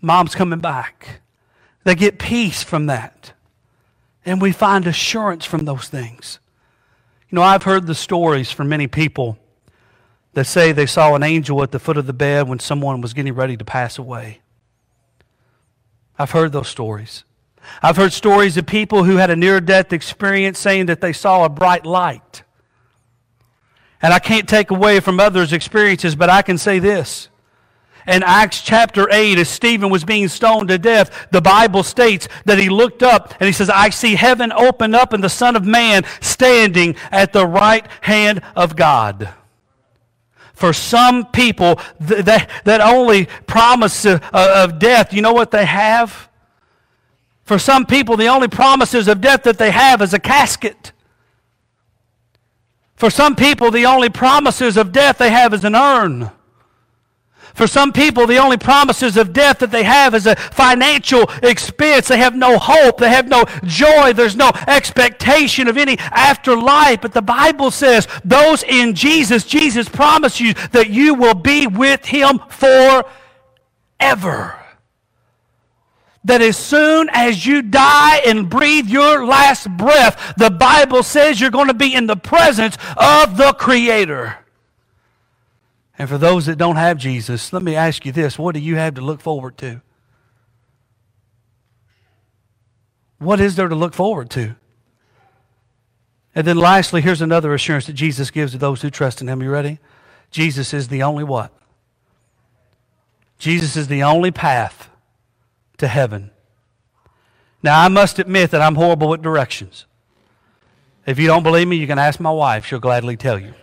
mom's 0.00 0.36
coming 0.36 0.60
back. 0.60 1.20
They 1.82 1.94
get 1.96 2.18
peace 2.18 2.62
from 2.62 2.86
that. 2.86 3.33
And 4.24 4.40
we 4.40 4.52
find 4.52 4.86
assurance 4.86 5.44
from 5.44 5.64
those 5.64 5.88
things. 5.88 6.38
You 7.28 7.36
know, 7.36 7.42
I've 7.42 7.64
heard 7.64 7.86
the 7.86 7.94
stories 7.94 8.50
from 8.50 8.68
many 8.68 8.86
people 8.86 9.38
that 10.34 10.46
say 10.46 10.72
they 10.72 10.86
saw 10.86 11.14
an 11.14 11.22
angel 11.22 11.62
at 11.62 11.70
the 11.70 11.78
foot 11.78 11.96
of 11.96 12.06
the 12.06 12.12
bed 12.12 12.48
when 12.48 12.58
someone 12.58 13.00
was 13.00 13.12
getting 13.14 13.34
ready 13.34 13.56
to 13.56 13.64
pass 13.64 13.98
away. 13.98 14.40
I've 16.18 16.30
heard 16.30 16.52
those 16.52 16.68
stories. 16.68 17.24
I've 17.82 17.96
heard 17.96 18.12
stories 18.12 18.56
of 18.56 18.66
people 18.66 19.04
who 19.04 19.16
had 19.16 19.30
a 19.30 19.36
near 19.36 19.60
death 19.60 19.92
experience 19.92 20.58
saying 20.58 20.86
that 20.86 21.00
they 21.00 21.12
saw 21.12 21.44
a 21.44 21.48
bright 21.48 21.86
light. 21.86 22.42
And 24.02 24.12
I 24.12 24.18
can't 24.18 24.48
take 24.48 24.70
away 24.70 25.00
from 25.00 25.18
others' 25.18 25.52
experiences, 25.52 26.14
but 26.14 26.28
I 26.28 26.42
can 26.42 26.58
say 26.58 26.78
this 26.78 27.28
in 28.06 28.22
Acts 28.22 28.60
chapter 28.60 29.08
8, 29.10 29.38
as 29.38 29.48
Stephen 29.48 29.90
was 29.90 30.04
being 30.04 30.28
stoned 30.28 30.68
to 30.68 30.78
death, 30.78 31.28
the 31.30 31.40
Bible 31.40 31.82
states 31.82 32.28
that 32.44 32.58
he 32.58 32.68
looked 32.68 33.02
up 33.02 33.34
and 33.40 33.46
he 33.46 33.52
says, 33.52 33.70
I 33.70 33.90
see 33.90 34.14
heaven 34.14 34.52
open 34.52 34.94
up 34.94 35.12
and 35.12 35.24
the 35.24 35.28
Son 35.28 35.56
of 35.56 35.64
Man 35.64 36.04
standing 36.20 36.96
at 37.10 37.32
the 37.32 37.46
right 37.46 37.86
hand 38.02 38.42
of 38.54 38.76
God. 38.76 39.30
For 40.52 40.72
some 40.72 41.26
people, 41.26 41.80
that, 42.00 42.48
that 42.64 42.80
only 42.80 43.26
promise 43.46 44.04
of, 44.04 44.22
of 44.32 44.78
death, 44.78 45.12
you 45.12 45.20
know 45.20 45.32
what 45.32 45.50
they 45.50 45.64
have? 45.64 46.28
For 47.44 47.58
some 47.58 47.84
people, 47.86 48.16
the 48.16 48.28
only 48.28 48.48
promises 48.48 49.08
of 49.08 49.20
death 49.20 49.42
that 49.42 49.58
they 49.58 49.70
have 49.70 50.00
is 50.00 50.14
a 50.14 50.18
casket. 50.18 50.92
For 52.96 53.10
some 53.10 53.34
people, 53.34 53.70
the 53.70 53.84
only 53.84 54.08
promises 54.08 54.76
of 54.76 54.92
death 54.92 55.18
they 55.18 55.30
have 55.30 55.52
is 55.52 55.64
an 55.64 55.74
urn. 55.74 56.30
For 57.54 57.68
some 57.68 57.92
people, 57.92 58.26
the 58.26 58.38
only 58.38 58.56
promises 58.56 59.16
of 59.16 59.32
death 59.32 59.60
that 59.60 59.70
they 59.70 59.84
have 59.84 60.12
is 60.14 60.26
a 60.26 60.34
financial 60.34 61.30
expense. 61.40 62.08
They 62.08 62.18
have 62.18 62.34
no 62.34 62.58
hope. 62.58 62.98
They 62.98 63.10
have 63.10 63.28
no 63.28 63.44
joy. 63.62 64.12
There's 64.12 64.34
no 64.34 64.50
expectation 64.66 65.68
of 65.68 65.76
any 65.76 65.96
afterlife. 65.98 67.00
But 67.00 67.12
the 67.12 67.22
Bible 67.22 67.70
says 67.70 68.08
those 68.24 68.64
in 68.64 68.94
Jesus, 68.94 69.44
Jesus 69.44 69.88
promised 69.88 70.40
you 70.40 70.54
that 70.72 70.90
you 70.90 71.14
will 71.14 71.34
be 71.34 71.68
with 71.68 72.04
him 72.06 72.40
forever. 72.48 73.06
That 76.24 76.40
as 76.40 76.56
soon 76.56 77.08
as 77.12 77.46
you 77.46 77.62
die 77.62 78.16
and 78.26 78.50
breathe 78.50 78.88
your 78.88 79.24
last 79.24 79.70
breath, 79.76 80.34
the 80.36 80.50
Bible 80.50 81.04
says 81.04 81.40
you're 81.40 81.50
going 81.50 81.68
to 81.68 81.74
be 81.74 81.94
in 81.94 82.06
the 82.06 82.16
presence 82.16 82.76
of 82.96 83.36
the 83.36 83.52
Creator. 83.52 84.43
And 85.98 86.08
for 86.08 86.18
those 86.18 86.46
that 86.46 86.56
don't 86.56 86.76
have 86.76 86.98
Jesus, 86.98 87.52
let 87.52 87.62
me 87.62 87.76
ask 87.76 88.04
you 88.04 88.12
this 88.12 88.38
what 88.38 88.54
do 88.54 88.60
you 88.60 88.76
have 88.76 88.94
to 88.94 89.00
look 89.00 89.20
forward 89.20 89.56
to? 89.58 89.80
What 93.18 93.40
is 93.40 93.56
there 93.56 93.68
to 93.68 93.74
look 93.74 93.94
forward 93.94 94.28
to? 94.30 94.56
And 96.34 96.46
then 96.46 96.58
lastly, 96.58 97.00
here's 97.00 97.22
another 97.22 97.54
assurance 97.54 97.86
that 97.86 97.92
Jesus 97.92 98.30
gives 98.30 98.52
to 98.52 98.58
those 98.58 98.82
who 98.82 98.90
trust 98.90 99.20
in 99.20 99.28
Him. 99.28 99.40
You 99.40 99.50
ready? 99.50 99.78
Jesus 100.30 100.74
is 100.74 100.88
the 100.88 101.02
only 101.02 101.22
what? 101.22 101.52
Jesus 103.38 103.76
is 103.76 103.88
the 103.88 104.02
only 104.02 104.32
path 104.32 104.88
to 105.78 105.86
heaven. 105.86 106.30
Now, 107.62 107.80
I 107.80 107.88
must 107.88 108.18
admit 108.18 108.50
that 108.50 108.60
I'm 108.60 108.74
horrible 108.74 109.08
with 109.08 109.22
directions. 109.22 109.86
If 111.06 111.18
you 111.18 111.26
don't 111.26 111.42
believe 111.42 111.68
me, 111.68 111.76
you 111.76 111.86
can 111.86 111.98
ask 111.98 112.18
my 112.18 112.30
wife. 112.30 112.66
She'll 112.66 112.80
gladly 112.80 113.16
tell 113.16 113.38
you. 113.38 113.54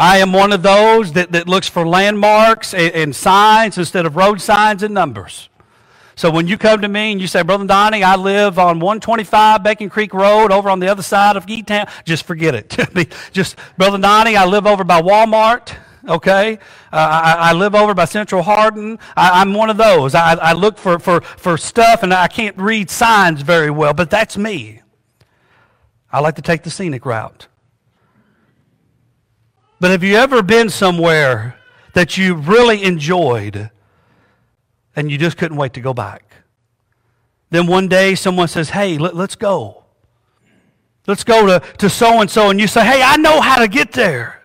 I 0.00 0.16
am 0.16 0.32
one 0.32 0.50
of 0.50 0.62
those 0.62 1.12
that, 1.12 1.32
that 1.32 1.46
looks 1.46 1.68
for 1.68 1.86
landmarks 1.86 2.72
and, 2.72 2.94
and 2.94 3.14
signs 3.14 3.76
instead 3.76 4.06
of 4.06 4.16
road 4.16 4.40
signs 4.40 4.82
and 4.82 4.94
numbers. 4.94 5.50
So 6.16 6.30
when 6.30 6.48
you 6.48 6.56
come 6.56 6.80
to 6.80 6.88
me 6.88 7.12
and 7.12 7.20
you 7.20 7.26
say, 7.26 7.42
Brother 7.42 7.66
Donnie, 7.66 8.02
I 8.02 8.16
live 8.16 8.58
on 8.58 8.80
125 8.80 9.62
Bacon 9.62 9.90
Creek 9.90 10.14
Road 10.14 10.52
over 10.52 10.70
on 10.70 10.80
the 10.80 10.88
other 10.88 11.02
side 11.02 11.36
of 11.36 11.44
Town, 11.66 11.86
just 12.06 12.24
forget 12.24 12.54
it. 12.54 13.14
just, 13.32 13.56
Brother 13.76 13.98
Donnie, 13.98 14.36
I 14.36 14.46
live 14.46 14.66
over 14.66 14.84
by 14.84 15.02
Walmart 15.02 15.76
okay? 16.08 16.54
Uh, 16.90 16.96
I, 16.96 17.50
I, 17.50 17.52
live 17.52 17.74
over 17.74 17.92
by 17.92 18.06
Central 18.06 18.42
Hardin. 18.42 18.98
I, 19.14 19.42
am 19.42 19.52
one 19.52 19.68
of 19.68 19.76
those. 19.76 20.14
I, 20.14 20.32
I, 20.32 20.54
look 20.54 20.78
for, 20.78 20.98
for, 20.98 21.20
for 21.20 21.58
stuff 21.58 22.02
and 22.02 22.14
I 22.14 22.26
can't 22.26 22.56
read 22.56 22.88
signs 22.88 23.42
very 23.42 23.70
well, 23.70 23.92
but 23.92 24.08
that's 24.08 24.38
me. 24.38 24.80
I 26.10 26.20
like 26.20 26.36
to 26.36 26.42
take 26.42 26.62
the 26.62 26.70
scenic 26.70 27.04
route. 27.04 27.48
But 29.80 29.90
have 29.90 30.04
you 30.04 30.16
ever 30.16 30.42
been 30.42 30.68
somewhere 30.68 31.56
that 31.94 32.18
you 32.18 32.34
really 32.34 32.84
enjoyed 32.84 33.70
and 34.94 35.10
you 35.10 35.16
just 35.16 35.38
couldn't 35.38 35.56
wait 35.56 35.72
to 35.72 35.80
go 35.80 35.94
back? 35.94 36.34
Then 37.48 37.66
one 37.66 37.88
day 37.88 38.14
someone 38.14 38.48
says, 38.48 38.70
Hey, 38.70 38.98
let, 38.98 39.14
us 39.14 39.34
go. 39.34 39.84
Let's 41.06 41.24
go 41.24 41.46
to, 41.46 41.60
to 41.78 41.88
so 41.88 42.20
and 42.20 42.30
so. 42.30 42.50
And 42.50 42.60
you 42.60 42.66
say, 42.66 42.84
Hey, 42.84 43.02
I 43.02 43.16
know 43.16 43.40
how 43.40 43.58
to 43.58 43.68
get 43.68 43.92
there. 43.92 44.44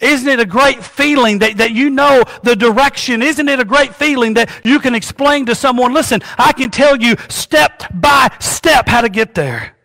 Isn't 0.00 0.28
it 0.28 0.38
a 0.38 0.46
great 0.46 0.84
feeling 0.84 1.40
that, 1.40 1.56
that 1.56 1.72
you 1.72 1.90
know 1.90 2.22
the 2.44 2.54
direction? 2.54 3.20
Isn't 3.22 3.48
it 3.48 3.58
a 3.58 3.64
great 3.64 3.94
feeling 3.94 4.34
that 4.34 4.48
you 4.64 4.78
can 4.78 4.94
explain 4.94 5.46
to 5.46 5.56
someone, 5.56 5.92
listen, 5.92 6.20
I 6.36 6.52
can 6.52 6.70
tell 6.70 6.94
you 6.94 7.16
step 7.28 7.82
by 7.92 8.32
step 8.38 8.86
how 8.86 9.00
to 9.00 9.08
get 9.08 9.34
there? 9.34 9.77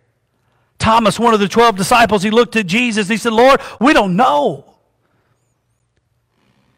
Thomas, 0.84 1.18
one 1.18 1.34
of 1.34 1.40
the 1.40 1.48
12 1.48 1.78
disciples, 1.78 2.24
he 2.24 2.30
looked 2.30 2.58
at 2.58 2.68
Jesus. 2.68 3.08
He 3.08 3.16
said, 3.16 3.32
Lord, 3.32 3.62
we 3.80 3.94
don't 3.94 4.18
know. 4.18 4.76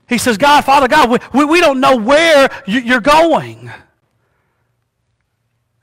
He 0.07 0.19
says, 0.19 0.37
God, 0.37 0.63
Father 0.63 0.87
God, 0.87 1.09
we, 1.09 1.17
we, 1.33 1.45
we 1.45 1.59
don't 1.59 1.79
know 1.79 1.95
where 1.95 2.47
you, 2.67 2.93
are 2.93 3.01
going. 3.01 3.71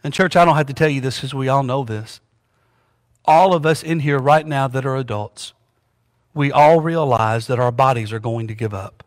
And, 0.05 0.15
church, 0.15 0.37
I 0.37 0.45
don't 0.45 0.55
have 0.55 0.69
to 0.69 0.73
tell 0.73 0.89
you 0.89 1.01
this 1.01 1.17
because 1.17 1.35
we 1.35 1.49
all 1.49 1.65
know 1.65 1.83
this. 1.83 2.21
All 3.25 3.55
of 3.55 3.67
us 3.67 3.83
in 3.83 3.99
here 3.99 4.21
right 4.21 4.47
now 4.47 4.69
that 4.69 4.87
are 4.87 4.95
adults, 4.95 5.53
we 6.33 6.53
all 6.53 6.79
realize 6.79 7.49
that 7.49 7.59
our 7.59 7.73
bodies 7.73 8.13
are 8.13 8.21
going 8.21 8.47
to 8.47 8.55
give 8.55 8.73
up. 8.73 9.03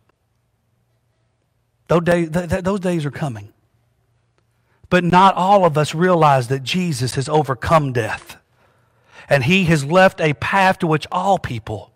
Those 1.87 2.03
those 2.03 2.79
days 2.81 3.05
are 3.05 3.11
coming. 3.11 3.53
But 4.89 5.05
not 5.05 5.35
all 5.35 5.63
of 5.63 5.77
us 5.77 5.95
realize 5.95 6.49
that 6.49 6.63
Jesus 6.63 7.15
has 7.15 7.29
overcome 7.29 7.93
death. 7.93 8.41
And 9.29 9.43
he 9.43 9.65
has 9.65 9.83
left 9.85 10.21
a 10.21 10.33
path 10.33 10.79
to 10.79 10.87
which 10.87 11.07
all 11.11 11.39
people 11.39 11.91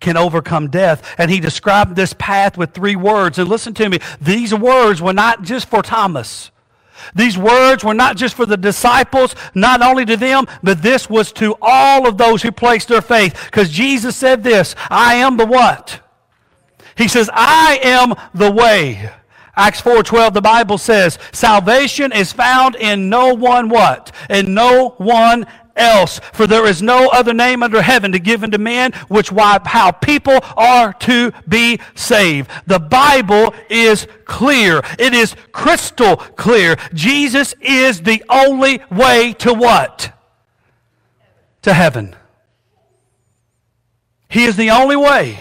can 0.00 0.16
overcome 0.16 0.68
death. 0.68 1.14
And 1.18 1.30
he 1.30 1.40
described 1.40 1.94
this 1.94 2.14
path 2.14 2.56
with 2.56 2.72
three 2.72 2.96
words. 2.96 3.38
And 3.38 3.48
listen 3.48 3.74
to 3.74 3.88
me, 3.88 3.98
these 4.20 4.54
words 4.54 5.00
were 5.00 5.12
not 5.12 5.42
just 5.42 5.68
for 5.68 5.82
Thomas. 5.82 6.50
These 7.14 7.38
words 7.38 7.84
were 7.84 7.94
not 7.94 8.16
just 8.16 8.34
for 8.34 8.46
the 8.46 8.56
disciples, 8.56 9.34
not 9.54 9.82
only 9.82 10.04
to 10.04 10.16
them, 10.16 10.46
but 10.62 10.82
this 10.82 11.08
was 11.08 11.32
to 11.32 11.56
all 11.62 12.06
of 12.06 12.18
those 12.18 12.42
who 12.42 12.52
placed 12.52 12.88
their 12.88 13.00
faith. 13.00 13.46
Because 13.46 13.70
Jesus 13.70 14.16
said 14.16 14.42
this, 14.42 14.74
I 14.90 15.14
am 15.14 15.36
the 15.36 15.46
what? 15.46 16.00
He 16.96 17.08
says, 17.08 17.30
I 17.32 17.80
am 17.82 18.14
the 18.34 18.50
way. 18.50 19.10
Acts 19.56 19.82
4:12 19.82 20.32
the 20.32 20.40
Bible 20.40 20.78
says 20.78 21.18
salvation 21.32 22.12
is 22.12 22.32
found 22.32 22.76
in 22.76 23.10
no 23.10 23.34
one 23.34 23.68
what? 23.68 24.12
In 24.30 24.54
no 24.54 24.94
one 24.96 25.46
else. 25.80 26.20
For 26.32 26.46
there 26.46 26.66
is 26.66 26.82
no 26.82 27.08
other 27.08 27.32
name 27.32 27.62
under 27.62 27.82
heaven 27.82 28.12
to 28.12 28.18
give 28.18 28.44
unto 28.44 28.58
men 28.58 28.92
which 29.08 29.32
why, 29.32 29.58
how 29.64 29.90
people 29.90 30.38
are 30.56 30.92
to 30.92 31.32
be 31.48 31.80
saved. 31.94 32.50
The 32.66 32.78
Bible 32.78 33.54
is 33.68 34.06
clear. 34.24 34.82
It 34.98 35.14
is 35.14 35.34
crystal 35.50 36.16
clear. 36.16 36.76
Jesus 36.94 37.54
is 37.60 38.02
the 38.02 38.22
only 38.28 38.82
way 38.90 39.32
to 39.38 39.52
what? 39.52 40.12
To 41.62 41.74
heaven. 41.74 42.14
He 44.28 44.44
is 44.44 44.56
the 44.56 44.70
only 44.70 44.96
way. 44.96 45.38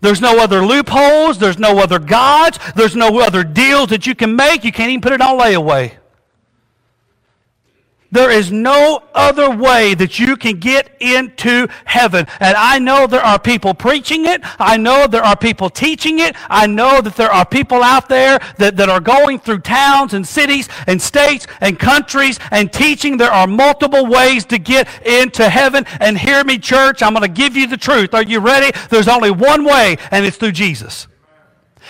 There's 0.00 0.20
no 0.20 0.38
other 0.38 0.64
loopholes. 0.64 1.38
There's 1.38 1.58
no 1.58 1.78
other 1.78 1.98
gods. 1.98 2.58
There's 2.74 2.96
no 2.96 3.20
other 3.20 3.44
deals 3.44 3.90
that 3.90 4.06
you 4.06 4.14
can 4.14 4.34
make. 4.34 4.64
You 4.64 4.72
can't 4.72 4.90
even 4.90 5.02
put 5.02 5.12
it 5.12 5.20
on 5.20 5.38
layaway. 5.38 5.99
There 8.12 8.30
is 8.30 8.50
no 8.50 9.04
other 9.14 9.50
way 9.50 9.94
that 9.94 10.18
you 10.18 10.36
can 10.36 10.58
get 10.58 10.90
into 11.00 11.68
heaven. 11.84 12.26
And 12.40 12.56
I 12.56 12.78
know 12.78 13.06
there 13.06 13.24
are 13.24 13.38
people 13.38 13.72
preaching 13.72 14.26
it. 14.26 14.40
I 14.58 14.76
know 14.76 15.06
there 15.06 15.22
are 15.22 15.36
people 15.36 15.70
teaching 15.70 16.18
it. 16.18 16.34
I 16.48 16.66
know 16.66 17.00
that 17.00 17.16
there 17.16 17.30
are 17.30 17.46
people 17.46 17.82
out 17.82 18.08
there 18.08 18.40
that, 18.58 18.76
that 18.76 18.88
are 18.88 19.00
going 19.00 19.38
through 19.38 19.60
towns 19.60 20.14
and 20.14 20.26
cities 20.26 20.68
and 20.88 21.00
states 21.00 21.46
and 21.60 21.78
countries 21.78 22.38
and 22.50 22.72
teaching 22.72 23.16
there 23.16 23.30
are 23.30 23.46
multiple 23.46 24.06
ways 24.06 24.44
to 24.46 24.58
get 24.58 24.88
into 25.06 25.48
heaven. 25.48 25.84
And 26.00 26.18
hear 26.18 26.42
me, 26.42 26.58
church, 26.58 27.02
I'm 27.02 27.12
going 27.12 27.22
to 27.22 27.28
give 27.28 27.56
you 27.56 27.68
the 27.68 27.76
truth. 27.76 28.12
Are 28.14 28.22
you 28.22 28.40
ready? 28.40 28.76
There's 28.88 29.08
only 29.08 29.30
one 29.30 29.64
way, 29.64 29.98
and 30.10 30.24
it's 30.24 30.36
through 30.36 30.52
Jesus. 30.52 31.06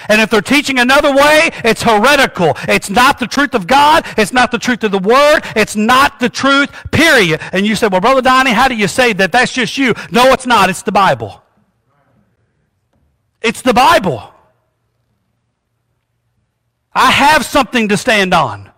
And 0.08 0.20
if 0.20 0.30
they're 0.30 0.40
teaching 0.40 0.78
another 0.78 1.14
way, 1.14 1.50
it's 1.64 1.82
heretical. 1.82 2.56
It's 2.68 2.90
not 2.90 3.18
the 3.18 3.26
truth 3.26 3.54
of 3.54 3.66
God. 3.66 4.04
It's 4.16 4.32
not 4.32 4.50
the 4.50 4.58
truth 4.58 4.84
of 4.84 4.92
the 4.92 4.98
Word. 4.98 5.40
It's 5.56 5.76
not 5.76 6.20
the 6.20 6.28
truth, 6.28 6.70
period. 6.90 7.40
And 7.52 7.66
you 7.66 7.76
say, 7.76 7.88
well, 7.88 8.00
Brother 8.00 8.22
Donnie, 8.22 8.52
how 8.52 8.68
do 8.68 8.74
you 8.74 8.88
say 8.88 9.12
that? 9.14 9.32
That's 9.32 9.52
just 9.52 9.76
you. 9.78 9.94
No, 10.10 10.32
it's 10.32 10.46
not. 10.46 10.70
It's 10.70 10.82
the 10.82 10.92
Bible. 10.92 11.42
It's 13.42 13.62
the 13.62 13.74
Bible. 13.74 14.34
I 16.92 17.10
have 17.10 17.44
something 17.44 17.88
to 17.88 17.96
stand 17.96 18.34
on. 18.34 18.70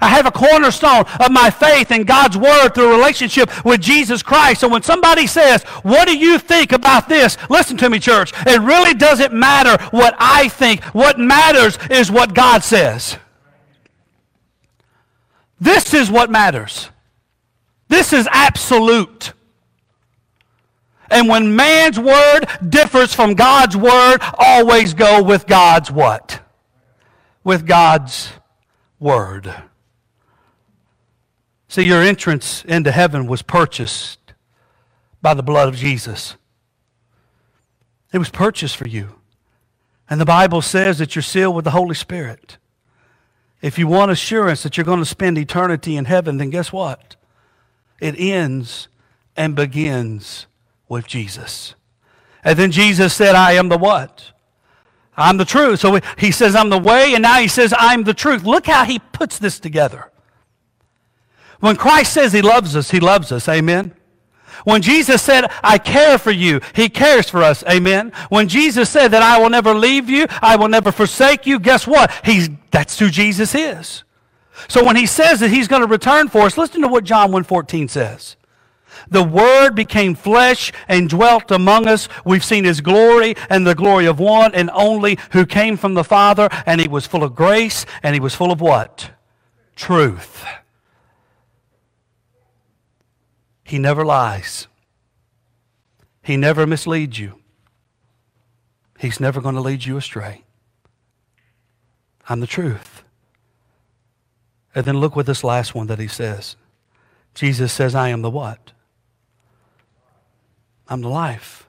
I 0.00 0.08
have 0.08 0.26
a 0.26 0.30
cornerstone 0.30 1.04
of 1.20 1.30
my 1.30 1.50
faith 1.50 1.90
in 1.90 2.04
God's 2.04 2.36
Word 2.36 2.70
through 2.70 2.90
relationship 2.90 3.64
with 3.64 3.80
Jesus 3.80 4.22
Christ. 4.22 4.60
So 4.60 4.68
when 4.68 4.82
somebody 4.82 5.26
says, 5.26 5.62
What 5.82 6.08
do 6.08 6.16
you 6.16 6.38
think 6.38 6.72
about 6.72 7.08
this? 7.08 7.36
Listen 7.50 7.76
to 7.78 7.90
me, 7.90 7.98
church. 7.98 8.32
It 8.46 8.60
really 8.60 8.94
doesn't 8.94 9.32
matter 9.32 9.82
what 9.90 10.14
I 10.18 10.48
think. 10.48 10.82
What 10.86 11.18
matters 11.18 11.78
is 11.90 12.10
what 12.10 12.34
God 12.34 12.62
says. 12.62 13.16
This 15.60 15.92
is 15.94 16.10
what 16.10 16.30
matters. 16.30 16.88
This 17.88 18.12
is 18.12 18.28
absolute. 18.30 19.32
And 21.10 21.28
when 21.28 21.56
man's 21.56 21.98
word 21.98 22.46
differs 22.68 23.14
from 23.14 23.34
God's 23.34 23.76
word, 23.76 24.18
always 24.38 24.94
go 24.94 25.22
with 25.22 25.46
God's 25.46 25.90
what? 25.90 26.40
With 27.44 27.66
God's 27.66 28.30
word. 28.98 29.52
See, 31.68 31.82
your 31.82 32.02
entrance 32.02 32.64
into 32.64 32.90
heaven 32.90 33.26
was 33.26 33.42
purchased 33.42 34.18
by 35.20 35.34
the 35.34 35.42
blood 35.42 35.68
of 35.68 35.76
Jesus. 35.76 36.36
It 38.12 38.18
was 38.18 38.30
purchased 38.30 38.76
for 38.76 38.88
you. 38.88 39.20
And 40.08 40.20
the 40.20 40.24
Bible 40.24 40.62
says 40.62 40.98
that 40.98 41.14
you're 41.14 41.22
sealed 41.22 41.54
with 41.54 41.66
the 41.66 41.72
Holy 41.72 41.94
Spirit. 41.94 42.56
If 43.60 43.78
you 43.78 43.86
want 43.86 44.10
assurance 44.10 44.62
that 44.62 44.76
you're 44.76 44.84
going 44.84 45.00
to 45.00 45.04
spend 45.04 45.36
eternity 45.36 45.96
in 45.96 46.06
heaven, 46.06 46.38
then 46.38 46.48
guess 46.48 46.72
what? 46.72 47.16
It 48.00 48.18
ends 48.18 48.88
and 49.36 49.54
begins 49.54 50.46
with 50.88 51.06
Jesus. 51.06 51.74
And 52.42 52.58
then 52.58 52.70
Jesus 52.70 53.12
said, 53.12 53.34
I 53.34 53.52
am 53.52 53.68
the 53.68 53.76
what? 53.76 54.32
I'm 55.16 55.36
the 55.36 55.44
truth. 55.44 55.80
So 55.80 55.98
he 56.16 56.30
says, 56.30 56.54
I'm 56.54 56.70
the 56.70 56.78
way, 56.78 57.12
and 57.14 57.22
now 57.22 57.40
he 57.40 57.48
says, 57.48 57.74
I'm 57.76 58.04
the 58.04 58.14
truth. 58.14 58.44
Look 58.44 58.66
how 58.66 58.84
he 58.84 59.00
puts 59.00 59.38
this 59.38 59.58
together. 59.58 60.10
When 61.60 61.76
Christ 61.76 62.12
says 62.12 62.32
he 62.32 62.42
loves 62.42 62.76
us, 62.76 62.90
he 62.90 63.00
loves 63.00 63.32
us. 63.32 63.48
Amen. 63.48 63.94
When 64.64 64.82
Jesus 64.82 65.22
said, 65.22 65.50
I 65.62 65.78
care 65.78 66.18
for 66.18 66.30
you, 66.30 66.60
he 66.74 66.88
cares 66.88 67.28
for 67.28 67.42
us. 67.42 67.62
Amen. 67.68 68.12
When 68.28 68.48
Jesus 68.48 68.90
said 68.90 69.08
that 69.08 69.22
I 69.22 69.38
will 69.38 69.50
never 69.50 69.74
leave 69.74 70.08
you, 70.08 70.26
I 70.42 70.56
will 70.56 70.68
never 70.68 70.92
forsake 70.92 71.46
you, 71.46 71.58
guess 71.58 71.86
what? 71.86 72.12
He's, 72.24 72.48
that's 72.70 72.98
who 72.98 73.08
Jesus 73.08 73.54
is. 73.54 74.04
So 74.66 74.84
when 74.84 74.96
he 74.96 75.06
says 75.06 75.40
that 75.40 75.50
he's 75.50 75.68
going 75.68 75.82
to 75.82 75.88
return 75.88 76.28
for 76.28 76.42
us, 76.42 76.58
listen 76.58 76.82
to 76.82 76.88
what 76.88 77.04
John 77.04 77.30
1.14 77.30 77.88
says. 77.88 78.36
The 79.10 79.22
Word 79.22 79.74
became 79.74 80.14
flesh 80.14 80.72
and 80.88 81.08
dwelt 81.08 81.50
among 81.50 81.86
us. 81.86 82.08
We've 82.24 82.44
seen 82.44 82.64
His 82.64 82.80
glory 82.80 83.36
and 83.48 83.66
the 83.66 83.74
glory 83.74 84.06
of 84.06 84.18
one 84.18 84.54
and 84.54 84.70
only 84.72 85.18
who 85.32 85.46
came 85.46 85.76
from 85.76 85.94
the 85.94 86.04
Father, 86.04 86.48
and 86.66 86.80
He 86.80 86.88
was 86.88 87.06
full 87.06 87.22
of 87.22 87.34
grace 87.34 87.86
and 88.02 88.14
He 88.14 88.20
was 88.20 88.34
full 88.34 88.50
of 88.50 88.60
what? 88.60 89.10
Truth. 89.76 90.44
He 93.68 93.78
never 93.78 94.02
lies. 94.02 94.66
He 96.22 96.38
never 96.38 96.66
misleads 96.66 97.18
you. 97.18 97.34
He's 98.98 99.20
never 99.20 99.42
going 99.42 99.56
to 99.56 99.60
lead 99.60 99.84
you 99.84 99.98
astray. 99.98 100.44
I'm 102.30 102.40
the 102.40 102.46
truth. 102.46 103.02
And 104.74 104.86
then 104.86 105.00
look 105.00 105.14
with 105.14 105.26
this 105.26 105.44
last 105.44 105.74
one 105.74 105.86
that 105.88 105.98
he 105.98 106.08
says. 106.08 106.56
Jesus 107.34 107.70
says, 107.70 107.94
I 107.94 108.08
am 108.08 108.22
the 108.22 108.30
what? 108.30 108.72
I'm 110.88 111.02
the 111.02 111.10
life. 111.10 111.68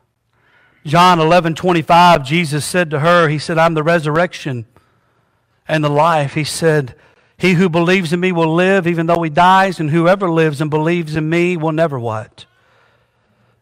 John 0.86 1.20
11, 1.20 1.56
25, 1.56 2.24
Jesus 2.24 2.64
said 2.64 2.90
to 2.92 3.00
her, 3.02 3.28
He 3.28 3.40
said, 3.40 3.58
I'm 3.58 3.74
the 3.74 3.84
resurrection 3.84 4.68
and 5.68 5.84
the 5.84 5.90
life. 5.90 6.34
He 6.34 6.46
said, 6.46 6.96
He 7.40 7.54
who 7.54 7.70
believes 7.70 8.12
in 8.12 8.20
me 8.20 8.34
will 8.34 8.54
live 8.54 8.86
even 8.86 9.06
though 9.06 9.22
he 9.22 9.30
dies, 9.30 9.80
and 9.80 9.90
whoever 9.90 10.30
lives 10.30 10.60
and 10.60 10.70
believes 10.70 11.16
in 11.16 11.30
me 11.30 11.56
will 11.56 11.72
never 11.72 11.98
what? 11.98 12.46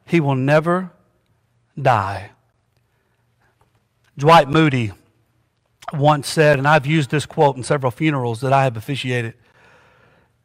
He 0.03 0.19
will 0.19 0.35
never 0.35 0.91
die. 1.79 2.31
Dwight 4.17 4.49
Moody 4.49 4.93
once 5.93 6.27
said, 6.27 6.57
and 6.57 6.67
I've 6.67 6.87
used 6.87 7.11
this 7.11 7.27
quote 7.27 7.55
in 7.55 7.63
several 7.63 7.91
funerals 7.91 8.41
that 8.41 8.51
I 8.51 8.63
have 8.63 8.77
officiated. 8.77 9.35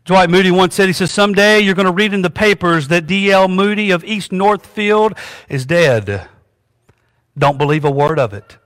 Dwight 0.05 0.29
Moody 0.29 0.51
once 0.51 0.75
said, 0.75 0.89
he 0.89 0.93
says, 0.93 1.11
Someday 1.11 1.61
you're 1.61 1.75
going 1.75 1.87
to 1.87 1.93
read 1.93 2.13
in 2.13 2.21
the 2.21 2.31
papers 2.31 2.89
that 2.89 3.07
D.L. 3.07 3.49
Moody 3.49 3.93
of 3.93 4.05
East 4.05 4.31
Northfield 4.31 5.15
is 5.49 5.65
dead. 5.65 6.29
Don't 7.39 7.57
believe 7.57 7.87
a 7.87 7.91
word 7.91 8.19
of 8.19 8.35
it. 8.35 8.59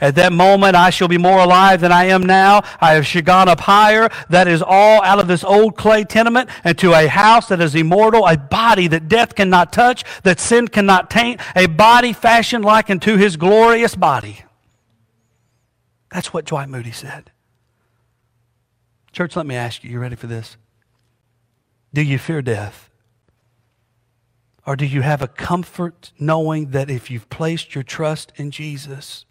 At 0.00 0.14
that 0.16 0.32
moment, 0.32 0.76
I 0.76 0.90
shall 0.90 1.08
be 1.08 1.18
more 1.18 1.38
alive 1.38 1.80
than 1.80 1.92
I 1.92 2.06
am 2.06 2.22
now. 2.22 2.62
I 2.80 2.94
have 2.94 3.24
gone 3.24 3.48
up 3.48 3.60
higher. 3.60 4.08
That 4.28 4.48
is 4.48 4.62
all 4.62 5.02
out 5.02 5.18
of 5.18 5.28
this 5.28 5.44
old 5.44 5.76
clay 5.76 6.04
tenement 6.04 6.50
and 6.64 6.76
to 6.78 6.94
a 6.94 7.06
house 7.06 7.48
that 7.48 7.60
is 7.60 7.74
immortal, 7.74 8.26
a 8.26 8.36
body 8.36 8.88
that 8.88 9.08
death 9.08 9.34
cannot 9.34 9.72
touch, 9.72 10.04
that 10.22 10.40
sin 10.40 10.68
cannot 10.68 11.10
taint, 11.10 11.40
a 11.54 11.66
body 11.66 12.12
fashioned 12.12 12.64
like 12.64 12.90
unto 12.90 13.16
his 13.16 13.36
glorious 13.36 13.94
body. 13.94 14.42
That's 16.10 16.32
what 16.32 16.46
Dwight 16.46 16.68
Moody 16.68 16.92
said. 16.92 17.30
Church, 19.12 19.36
let 19.36 19.46
me 19.46 19.54
ask 19.54 19.84
you, 19.84 19.90
you 19.90 19.98
ready 19.98 20.16
for 20.16 20.26
this? 20.26 20.56
Do 21.92 22.02
you 22.02 22.18
fear 22.18 22.42
death? 22.42 22.90
Or 24.66 24.76
do 24.76 24.84
you 24.84 25.02
have 25.02 25.22
a 25.22 25.28
comfort 25.28 26.12
knowing 26.18 26.70
that 26.70 26.90
if 26.90 27.10
you've 27.10 27.28
placed 27.28 27.74
your 27.74 27.84
trust 27.84 28.32
in 28.36 28.50
Jesus, 28.50 29.25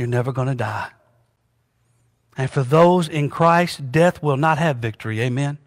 you're 0.00 0.08
never 0.08 0.32
going 0.32 0.48
to 0.48 0.54
die? 0.54 0.90
And 2.36 2.50
for 2.50 2.62
those 2.62 3.06
in 3.06 3.28
Christ, 3.28 3.92
death 3.92 4.22
will 4.22 4.38
not 4.38 4.56
have 4.56 4.78
victory. 4.78 5.20
Amen. 5.20 5.58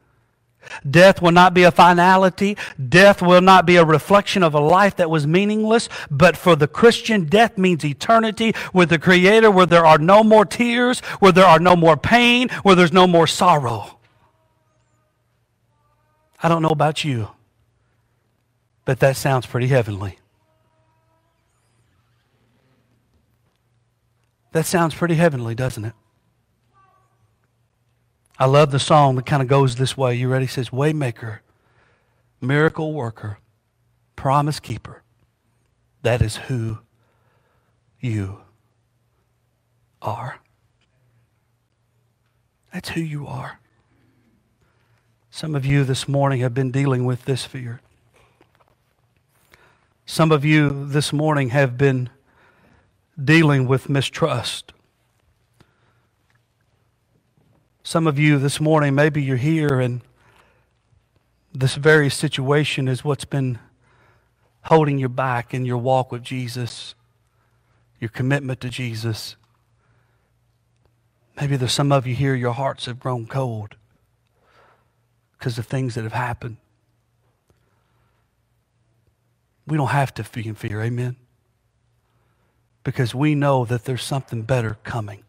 Death 0.89 1.21
will 1.21 1.31
not 1.31 1.53
be 1.53 1.63
a 1.63 1.71
finality. 1.71 2.57
Death 2.89 3.21
will 3.21 3.41
not 3.41 3.67
be 3.67 3.75
a 3.75 3.85
reflection 3.85 4.41
of 4.41 4.55
a 4.55 4.59
life 4.59 4.95
that 4.95 5.09
was 5.09 5.27
meaningless. 5.27 5.87
But 6.09 6.35
for 6.35 6.55
the 6.55 6.67
Christian, 6.67 7.25
death 7.25 7.59
means 7.59 7.85
eternity 7.85 8.53
with 8.73 8.89
the 8.89 8.97
Creator 8.97 9.51
where 9.51 9.67
there 9.67 9.85
are 9.85 9.99
no 9.99 10.23
more 10.23 10.45
tears, 10.45 11.01
where 11.19 11.31
there 11.31 11.45
are 11.45 11.59
no 11.59 11.75
more 11.75 11.95
pain, 11.95 12.49
where 12.63 12.75
there's 12.75 12.93
no 12.93 13.05
more 13.05 13.27
sorrow. 13.27 13.99
I 16.41 16.49
don't 16.49 16.63
know 16.63 16.69
about 16.69 17.03
you, 17.03 17.29
but 18.83 18.99
that 18.99 19.15
sounds 19.15 19.45
pretty 19.45 19.67
heavenly. 19.67 20.17
That 24.53 24.67
sounds 24.67 24.93
pretty 24.93 25.15
heavenly, 25.15 25.55
doesn't 25.55 25.83
it? 25.83 25.93
I 28.37 28.45
love 28.45 28.71
the 28.71 28.79
song 28.79 29.15
that 29.15 29.25
kind 29.25 29.41
of 29.41 29.47
goes 29.47 29.75
this 29.75 29.97
way. 29.97 30.15
You 30.15 30.29
ready? 30.29 30.45
It 30.45 30.51
says, 30.51 30.69
Waymaker, 30.69 31.39
miracle 32.39 32.93
worker, 32.93 33.39
promise 34.15 34.59
keeper. 34.59 35.01
That 36.03 36.21
is 36.21 36.37
who 36.37 36.79
you 37.99 38.41
are. 40.01 40.39
That's 42.71 42.89
who 42.89 43.01
you 43.01 43.25
are. 43.25 43.59
Some 45.31 45.55
of 45.55 45.65
you 45.65 45.83
this 45.83 46.07
morning 46.07 46.41
have 46.41 46.53
been 46.53 46.69
dealing 46.69 47.05
with 47.05 47.25
this 47.25 47.43
fear. 47.43 47.81
Some 50.05 50.31
of 50.31 50.45
you 50.45 50.85
this 50.85 51.11
morning 51.11 51.49
have 51.49 51.75
been 51.75 52.09
dealing 53.21 53.67
with 53.67 53.89
mistrust. 53.89 54.73
Some 57.83 58.07
of 58.07 58.17
you 58.17 58.39
this 58.39 58.59
morning, 58.59 58.95
maybe 58.95 59.21
you're 59.21 59.37
here 59.37 59.79
and 59.79 60.01
this 61.53 61.75
very 61.75 62.09
situation 62.09 62.87
is 62.87 63.03
what's 63.03 63.25
been 63.25 63.59
holding 64.63 64.97
you 64.97 65.09
back 65.09 65.53
in 65.53 65.65
your 65.65 65.77
walk 65.77 66.11
with 66.11 66.23
Jesus, 66.23 66.95
your 67.99 68.09
commitment 68.09 68.61
to 68.61 68.69
Jesus. 68.69 69.35
Maybe 71.39 71.57
there's 71.57 71.73
some 71.73 71.91
of 71.91 72.07
you 72.07 72.15
here, 72.15 72.33
your 72.33 72.53
hearts 72.53 72.85
have 72.85 72.99
grown 72.99 73.27
cold 73.27 73.75
because 75.37 75.57
of 75.57 75.67
things 75.67 75.95
that 75.95 76.03
have 76.03 76.13
happened. 76.13 76.57
We 79.67 79.77
don't 79.77 79.87
have 79.87 80.13
to 80.15 80.23
be 80.23 80.47
in 80.47 80.55
fear, 80.55 80.81
amen? 80.81 81.17
Because 82.83 83.15
we 83.15 83.35
know 83.35 83.65
that 83.65 83.85
there's 83.85 84.03
something 84.03 84.41
better 84.41 84.77
coming 84.83 85.23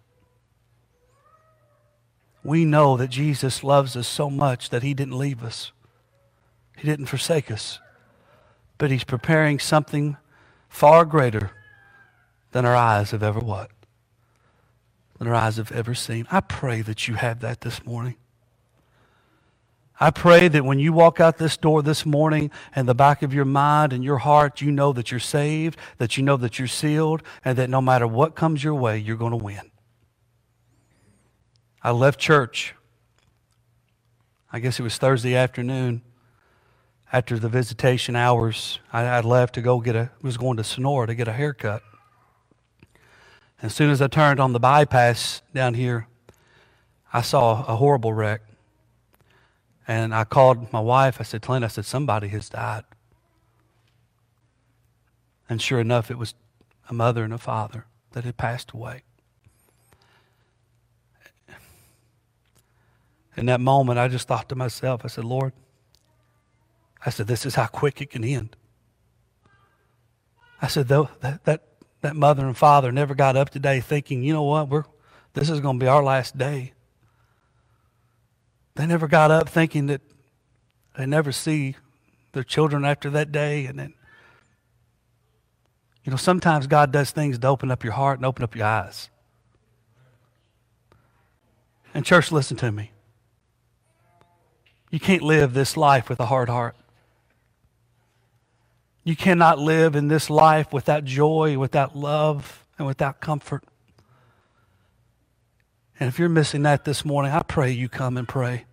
we 2.45 2.67
know 2.67 2.99
that 2.99 3.09
Jesus 3.09 3.65
loves 3.65 3.97
us 3.97 4.07
so 4.07 4.29
much 4.29 4.69
that 4.69 4.83
he 4.83 4.93
didn't 4.93 5.19
leave 5.19 5.43
us. 5.43 5.73
He 6.77 6.87
didn't 6.87 7.07
forsake 7.07 7.51
us. 7.51 7.81
But 8.77 8.91
he's 8.91 9.05
preparing 9.05 9.59
something 9.59 10.19
far 10.69 11.07
greater 11.07 11.53
than 12.53 12.67
our 12.67 12.77
eyes 12.77 13.13
have 13.13 13.23
ever 13.23 13.41
what? 13.41 13.71
Than 15.19 15.29
our 15.29 15.35
eyes 15.35 15.57
have 15.57 15.73
ever 15.73 15.95
seen. 15.95 16.27
I 16.31 16.41
pray 16.41 16.83
that 16.83 17.09
you 17.09 17.15
have 17.15 17.41
that 17.41 17.63
this 17.63 17.85
morning. 17.87 18.17
I 20.01 20.11
pray 20.11 20.49
that 20.49 20.65
when 20.65 20.81
you 20.81 20.93
walk 20.93 21.21
out 21.21 21.39
this 21.39 21.57
door 21.57 21.81
this 21.81 22.05
morning 22.05 22.51
in 22.75 22.87
the 22.87 22.95
back 22.95 23.23
of 23.23 23.33
your 23.33 23.45
mind 23.45 23.93
and 23.93 24.03
your 24.03 24.19
heart, 24.19 24.61
you 24.61 24.73
know 24.73 24.93
that 24.93 25.13
you're 25.13 25.21
saved, 25.21 25.79
that 25.99 26.17
you 26.17 26.25
know 26.25 26.37
that 26.37 26.59
you're 26.59 26.67
sealed, 26.67 27.23
and 27.45 27.57
that 27.59 27.71
no 27.71 27.81
matter 27.81 28.07
what 28.07 28.35
comes 28.35 28.65
your 28.65 28.75
way, 28.75 28.99
you're 28.99 29.17
going 29.17 29.31
to 29.31 29.37
win. 29.37 29.71
I 31.81 31.93
left 31.93 32.19
church. 32.19 32.75
I 34.53 34.59
guess 34.59 34.81
it 34.81 34.83
was 34.83 34.99
Thursday 34.99 35.37
afternoon 35.37 36.03
after 37.13 37.39
the 37.39 37.49
visitation 37.49 38.17
hours. 38.17 38.81
I, 38.93 39.03
I 39.03 39.21
left 39.21 39.55
to 39.55 39.61
go 39.61 39.81
get 39.81 39.95
a, 39.95 40.11
was 40.23 40.37
going 40.37 40.57
to 40.57 40.65
Sonora 40.65 41.07
to 41.07 41.15
get 41.15 41.29
a 41.29 41.33
haircut. 41.33 41.83
As 43.63 43.75
soon 43.75 43.91
as 43.91 44.03
I 44.03 44.09
turned 44.09 44.41
on 44.41 44.53
the 44.53 44.61
bypass 44.61 45.43
down 45.55 45.75
here, 45.75 46.09
I 47.13 47.23
saw 47.23 47.65
a 47.67 47.77
horrible 47.77 48.13
wreck. 48.13 48.43
And 49.87 50.15
I 50.15 50.25
called 50.25 50.73
my 50.73 50.81
wife. 50.81 51.19
I 51.21 51.25
said, 51.25 51.43
Clint, 51.43 51.65
I 51.65 51.69
said, 51.69 51.85
somebody 51.85 52.29
has 52.29 52.49
died. 52.49 52.85
And 55.49 55.61
sure 55.61 55.81
enough, 55.81 56.11
it 56.11 56.19
was 56.19 56.35
a 56.89 56.95
mother 56.95 57.23
and 57.23 57.33
a 57.33 57.39
father 57.39 57.87
that 58.13 58.25
had 58.25 58.37
passed 58.37 58.71
away. 58.73 59.03
In 63.37 63.47
that 63.47 63.61
moment, 63.61 63.99
I 63.99 64.09
just 64.09 64.29
thought 64.29 64.49
to 64.51 64.55
myself, 64.55 65.03
I 65.05 65.09
said, 65.09 65.25
Lord, 65.25 65.53
I 67.05 67.11
said, 67.11 67.27
this 67.27 67.45
is 67.45 67.57
how 67.57 67.67
quick 67.67 68.01
it 68.01 68.11
can 68.11 68.25
end. 68.25 68.57
I 70.63 70.69
said, 70.69 70.89
though, 70.89 71.11
that, 71.21 71.45
that, 71.45 71.63
that 72.01 72.17
mother 72.17 72.47
and 72.47 72.57
father 72.57 72.91
never 72.93 73.15
got 73.15 73.37
up 73.37 73.51
today 73.51 73.81
thinking, 73.81 74.23
you 74.23 74.33
know 74.33 74.45
what, 74.45 74.69
we're, 74.69 74.85
this 75.35 75.51
is 75.51 75.61
going 75.61 75.79
to 75.79 75.85
be 75.85 75.89
our 75.89 76.03
last 76.03 76.39
day. 76.39 76.73
They 78.77 78.87
never 78.87 79.07
got 79.07 79.31
up 79.31 79.49
thinking 79.49 79.87
that 79.87 80.01
they 80.97 81.07
never 81.07 81.33
see 81.33 81.77
their 82.33 82.43
children 82.43 82.85
after 82.85 83.11
that 83.11 83.33
day. 83.33 83.67
And 83.67 83.79
then, 83.79 83.95
you 86.05 86.11
know, 86.11 86.17
sometimes 86.17 86.67
God 86.67 86.93
does 86.93 87.11
things 87.11 87.39
to 87.39 87.47
open 87.47 87.71
up 87.71 87.85
your 87.85 87.93
heart 87.93 88.19
and 88.19 88.27
open 88.27 88.43
up 88.43 88.57
your 88.57 88.67
eyes. 88.67 89.11
And, 91.93 92.05
church, 92.05 92.33
listen 92.33 92.57
to 92.59 92.73
me. 92.73 92.91
You 94.91 94.99
can't 94.99 95.23
live 95.23 95.55
this 95.55 95.77
life 95.77 96.09
with 96.09 96.19
a 96.21 96.27
hard 96.27 96.49
heart. 96.49 96.77
You 99.05 99.15
cannot 99.15 99.59
live 99.59 99.95
in 99.95 100.09
this 100.09 100.31
life 100.31 100.73
without 100.73 101.05
joy, 101.05 101.59
without 101.59 101.95
love, 101.95 102.65
and 102.79 102.87
without 102.87 103.21
comfort. 103.21 103.63
And 105.99 106.09
if 106.09 106.19
you're 106.19 106.29
missing 106.29 106.63
that 106.63 106.85
this 106.85 107.05
morning, 107.05 107.33
I 107.33 107.43
pray 107.43 107.71
you 107.71 107.89
come 107.89 108.17
and 108.17 108.29
pray. 108.29 108.65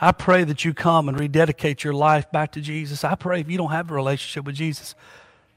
I 0.00 0.12
pray 0.12 0.44
that 0.44 0.64
you 0.64 0.74
come 0.74 1.08
and 1.08 1.18
rededicate 1.18 1.84
your 1.84 1.94
life 1.94 2.30
back 2.30 2.52
to 2.52 2.60
Jesus. 2.60 3.04
I 3.04 3.14
pray 3.14 3.40
if 3.40 3.50
you 3.50 3.56
don't 3.56 3.70
have 3.70 3.90
a 3.90 3.94
relationship 3.94 4.44
with 4.44 4.56
Jesus, 4.56 4.94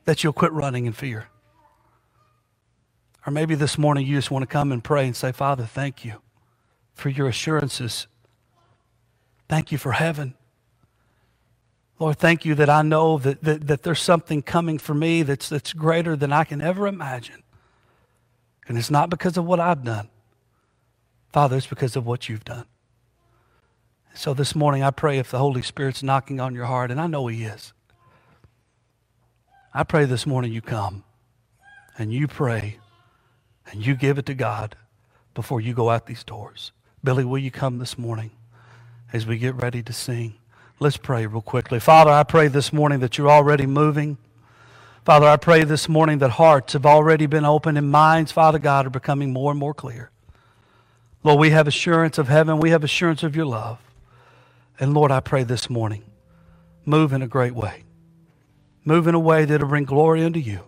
that 0.06 0.24
you'll 0.24 0.34
quit 0.34 0.52
running 0.52 0.86
in 0.86 0.94
fear. 0.94 1.28
Or 3.26 3.32
maybe 3.32 3.56
this 3.56 3.78
morning 3.78 4.06
you 4.06 4.16
just 4.16 4.30
want 4.30 4.44
to 4.44 4.48
come 4.48 4.72
and 4.72 4.84
pray 4.84 5.06
and 5.06 5.16
say, 5.16 5.32
Father, 5.32 5.66
thank 5.66 6.06
you 6.06 6.22
for 6.94 7.10
your 7.10 7.28
assurances 7.28 8.08
Thank 9.48 9.72
you 9.72 9.78
for 9.78 9.92
heaven. 9.94 10.36
Lord, 12.00 12.18
thank 12.18 12.44
you 12.46 12.56
that 12.56 12.70
I 12.70 12.82
know 12.82 13.18
that, 13.20 13.44
that, 13.44 13.68
that 13.68 13.84
there's 13.84 14.02
something 14.02 14.42
coming 14.42 14.78
for 14.78 14.94
me 14.94 15.24
that's, 15.24 15.48
that's 15.48 15.72
greater 15.72 16.16
than 16.16 16.34
I 16.34 16.44
can 16.44 16.62
ever 16.62 16.88
imagine. 16.88 17.44
And 18.68 18.78
it's 18.78 18.92
not 18.92 19.10
because 19.10 19.38
of 19.38 19.46
what 19.46 19.60
I've 19.60 19.84
done. 19.84 20.10
Father, 21.32 21.58
it's 21.58 21.68
because 21.68 21.96
of 21.96 22.06
what 22.06 22.30
you've 22.30 22.46
done. 22.46 22.66
So 24.14 24.34
this 24.34 24.56
morning, 24.56 24.82
I 24.82 24.92
pray 24.92 25.20
if 25.20 25.30
the 25.30 25.38
Holy 25.38 25.62
Spirit's 25.62 26.02
knocking 26.02 26.40
on 26.40 26.56
your 26.56 26.66
heart, 26.66 26.90
and 26.90 27.02
I 27.02 27.08
know 27.08 27.28
He 27.28 27.44
is, 27.44 27.74
I 29.74 29.84
pray 29.84 30.06
this 30.06 30.26
morning 30.26 30.54
you 30.54 30.62
come 30.62 31.04
and 31.98 32.14
you 32.14 32.30
pray 32.30 32.80
and 33.70 33.86
you 33.86 33.94
give 33.96 34.18
it 34.18 34.26
to 34.28 34.34
God 34.34 34.78
before 35.34 35.60
you 35.60 35.74
go 35.74 35.90
out 35.90 36.06
these 36.06 36.24
doors. 36.24 36.72
Billy, 37.04 37.26
will 37.26 37.40
you 37.40 37.52
come 37.52 37.78
this 37.78 37.98
morning 37.98 38.32
as 39.12 39.26
we 39.26 39.38
get 39.38 39.56
ready 39.56 39.84
to 39.84 39.92
sing? 39.92 40.36
Let's 40.80 40.96
pray 40.96 41.26
real 41.26 41.42
quickly. 41.42 41.82
Father, 41.82 42.12
I 42.12 42.24
pray 42.24 42.48
this 42.48 42.72
morning 42.72 43.02
that 43.02 43.18
you're 43.18 43.30
already 43.30 43.66
moving. 43.66 44.18
Father, 45.06 45.28
I 45.28 45.38
pray 45.38 45.64
this 45.64 45.88
morning 45.88 46.18
that 46.18 46.32
hearts 46.32 46.74
have 46.74 46.84
already 46.84 47.28
been 47.28 47.46
opened 47.46 47.78
and 47.78 47.92
minds, 47.92 48.32
Father 48.32 48.58
God, 48.58 48.88
are 48.88 48.90
becoming 48.90 49.32
more 49.32 49.52
and 49.52 49.60
more 49.60 49.76
clear. 49.76 50.10
Lord, 51.24 51.40
we 51.40 51.52
have 51.52 51.68
assurance 51.68 52.18
of 52.18 52.28
heaven. 52.28 52.60
We 52.60 52.72
have 52.72 52.84
assurance 52.84 53.22
of 53.22 53.36
your 53.36 53.46
love. 53.46 53.78
And 54.80 54.96
Lord, 54.96 55.12
I 55.12 55.20
pray 55.20 55.44
this 55.44 55.70
morning, 55.70 56.04
move 56.86 57.14
in 57.14 57.22
a 57.22 57.28
great 57.28 57.54
way. 57.54 57.84
Move 58.84 59.06
in 59.06 59.14
a 59.14 59.20
way 59.20 59.46
that'll 59.46 59.68
bring 59.68 59.86
glory 59.86 60.24
unto 60.24 60.40
you. 60.40 60.62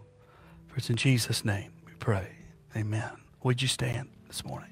For 0.67 0.77
it's 0.77 0.91
in 0.91 0.97
Jesus' 0.97 1.43
name 1.43 1.71
we 1.87 1.93
pray. 1.93 2.27
Amen. 2.75 3.09
Would 3.41 3.63
you 3.63 3.67
stand 3.67 4.09
this 4.27 4.45
morning? 4.45 4.69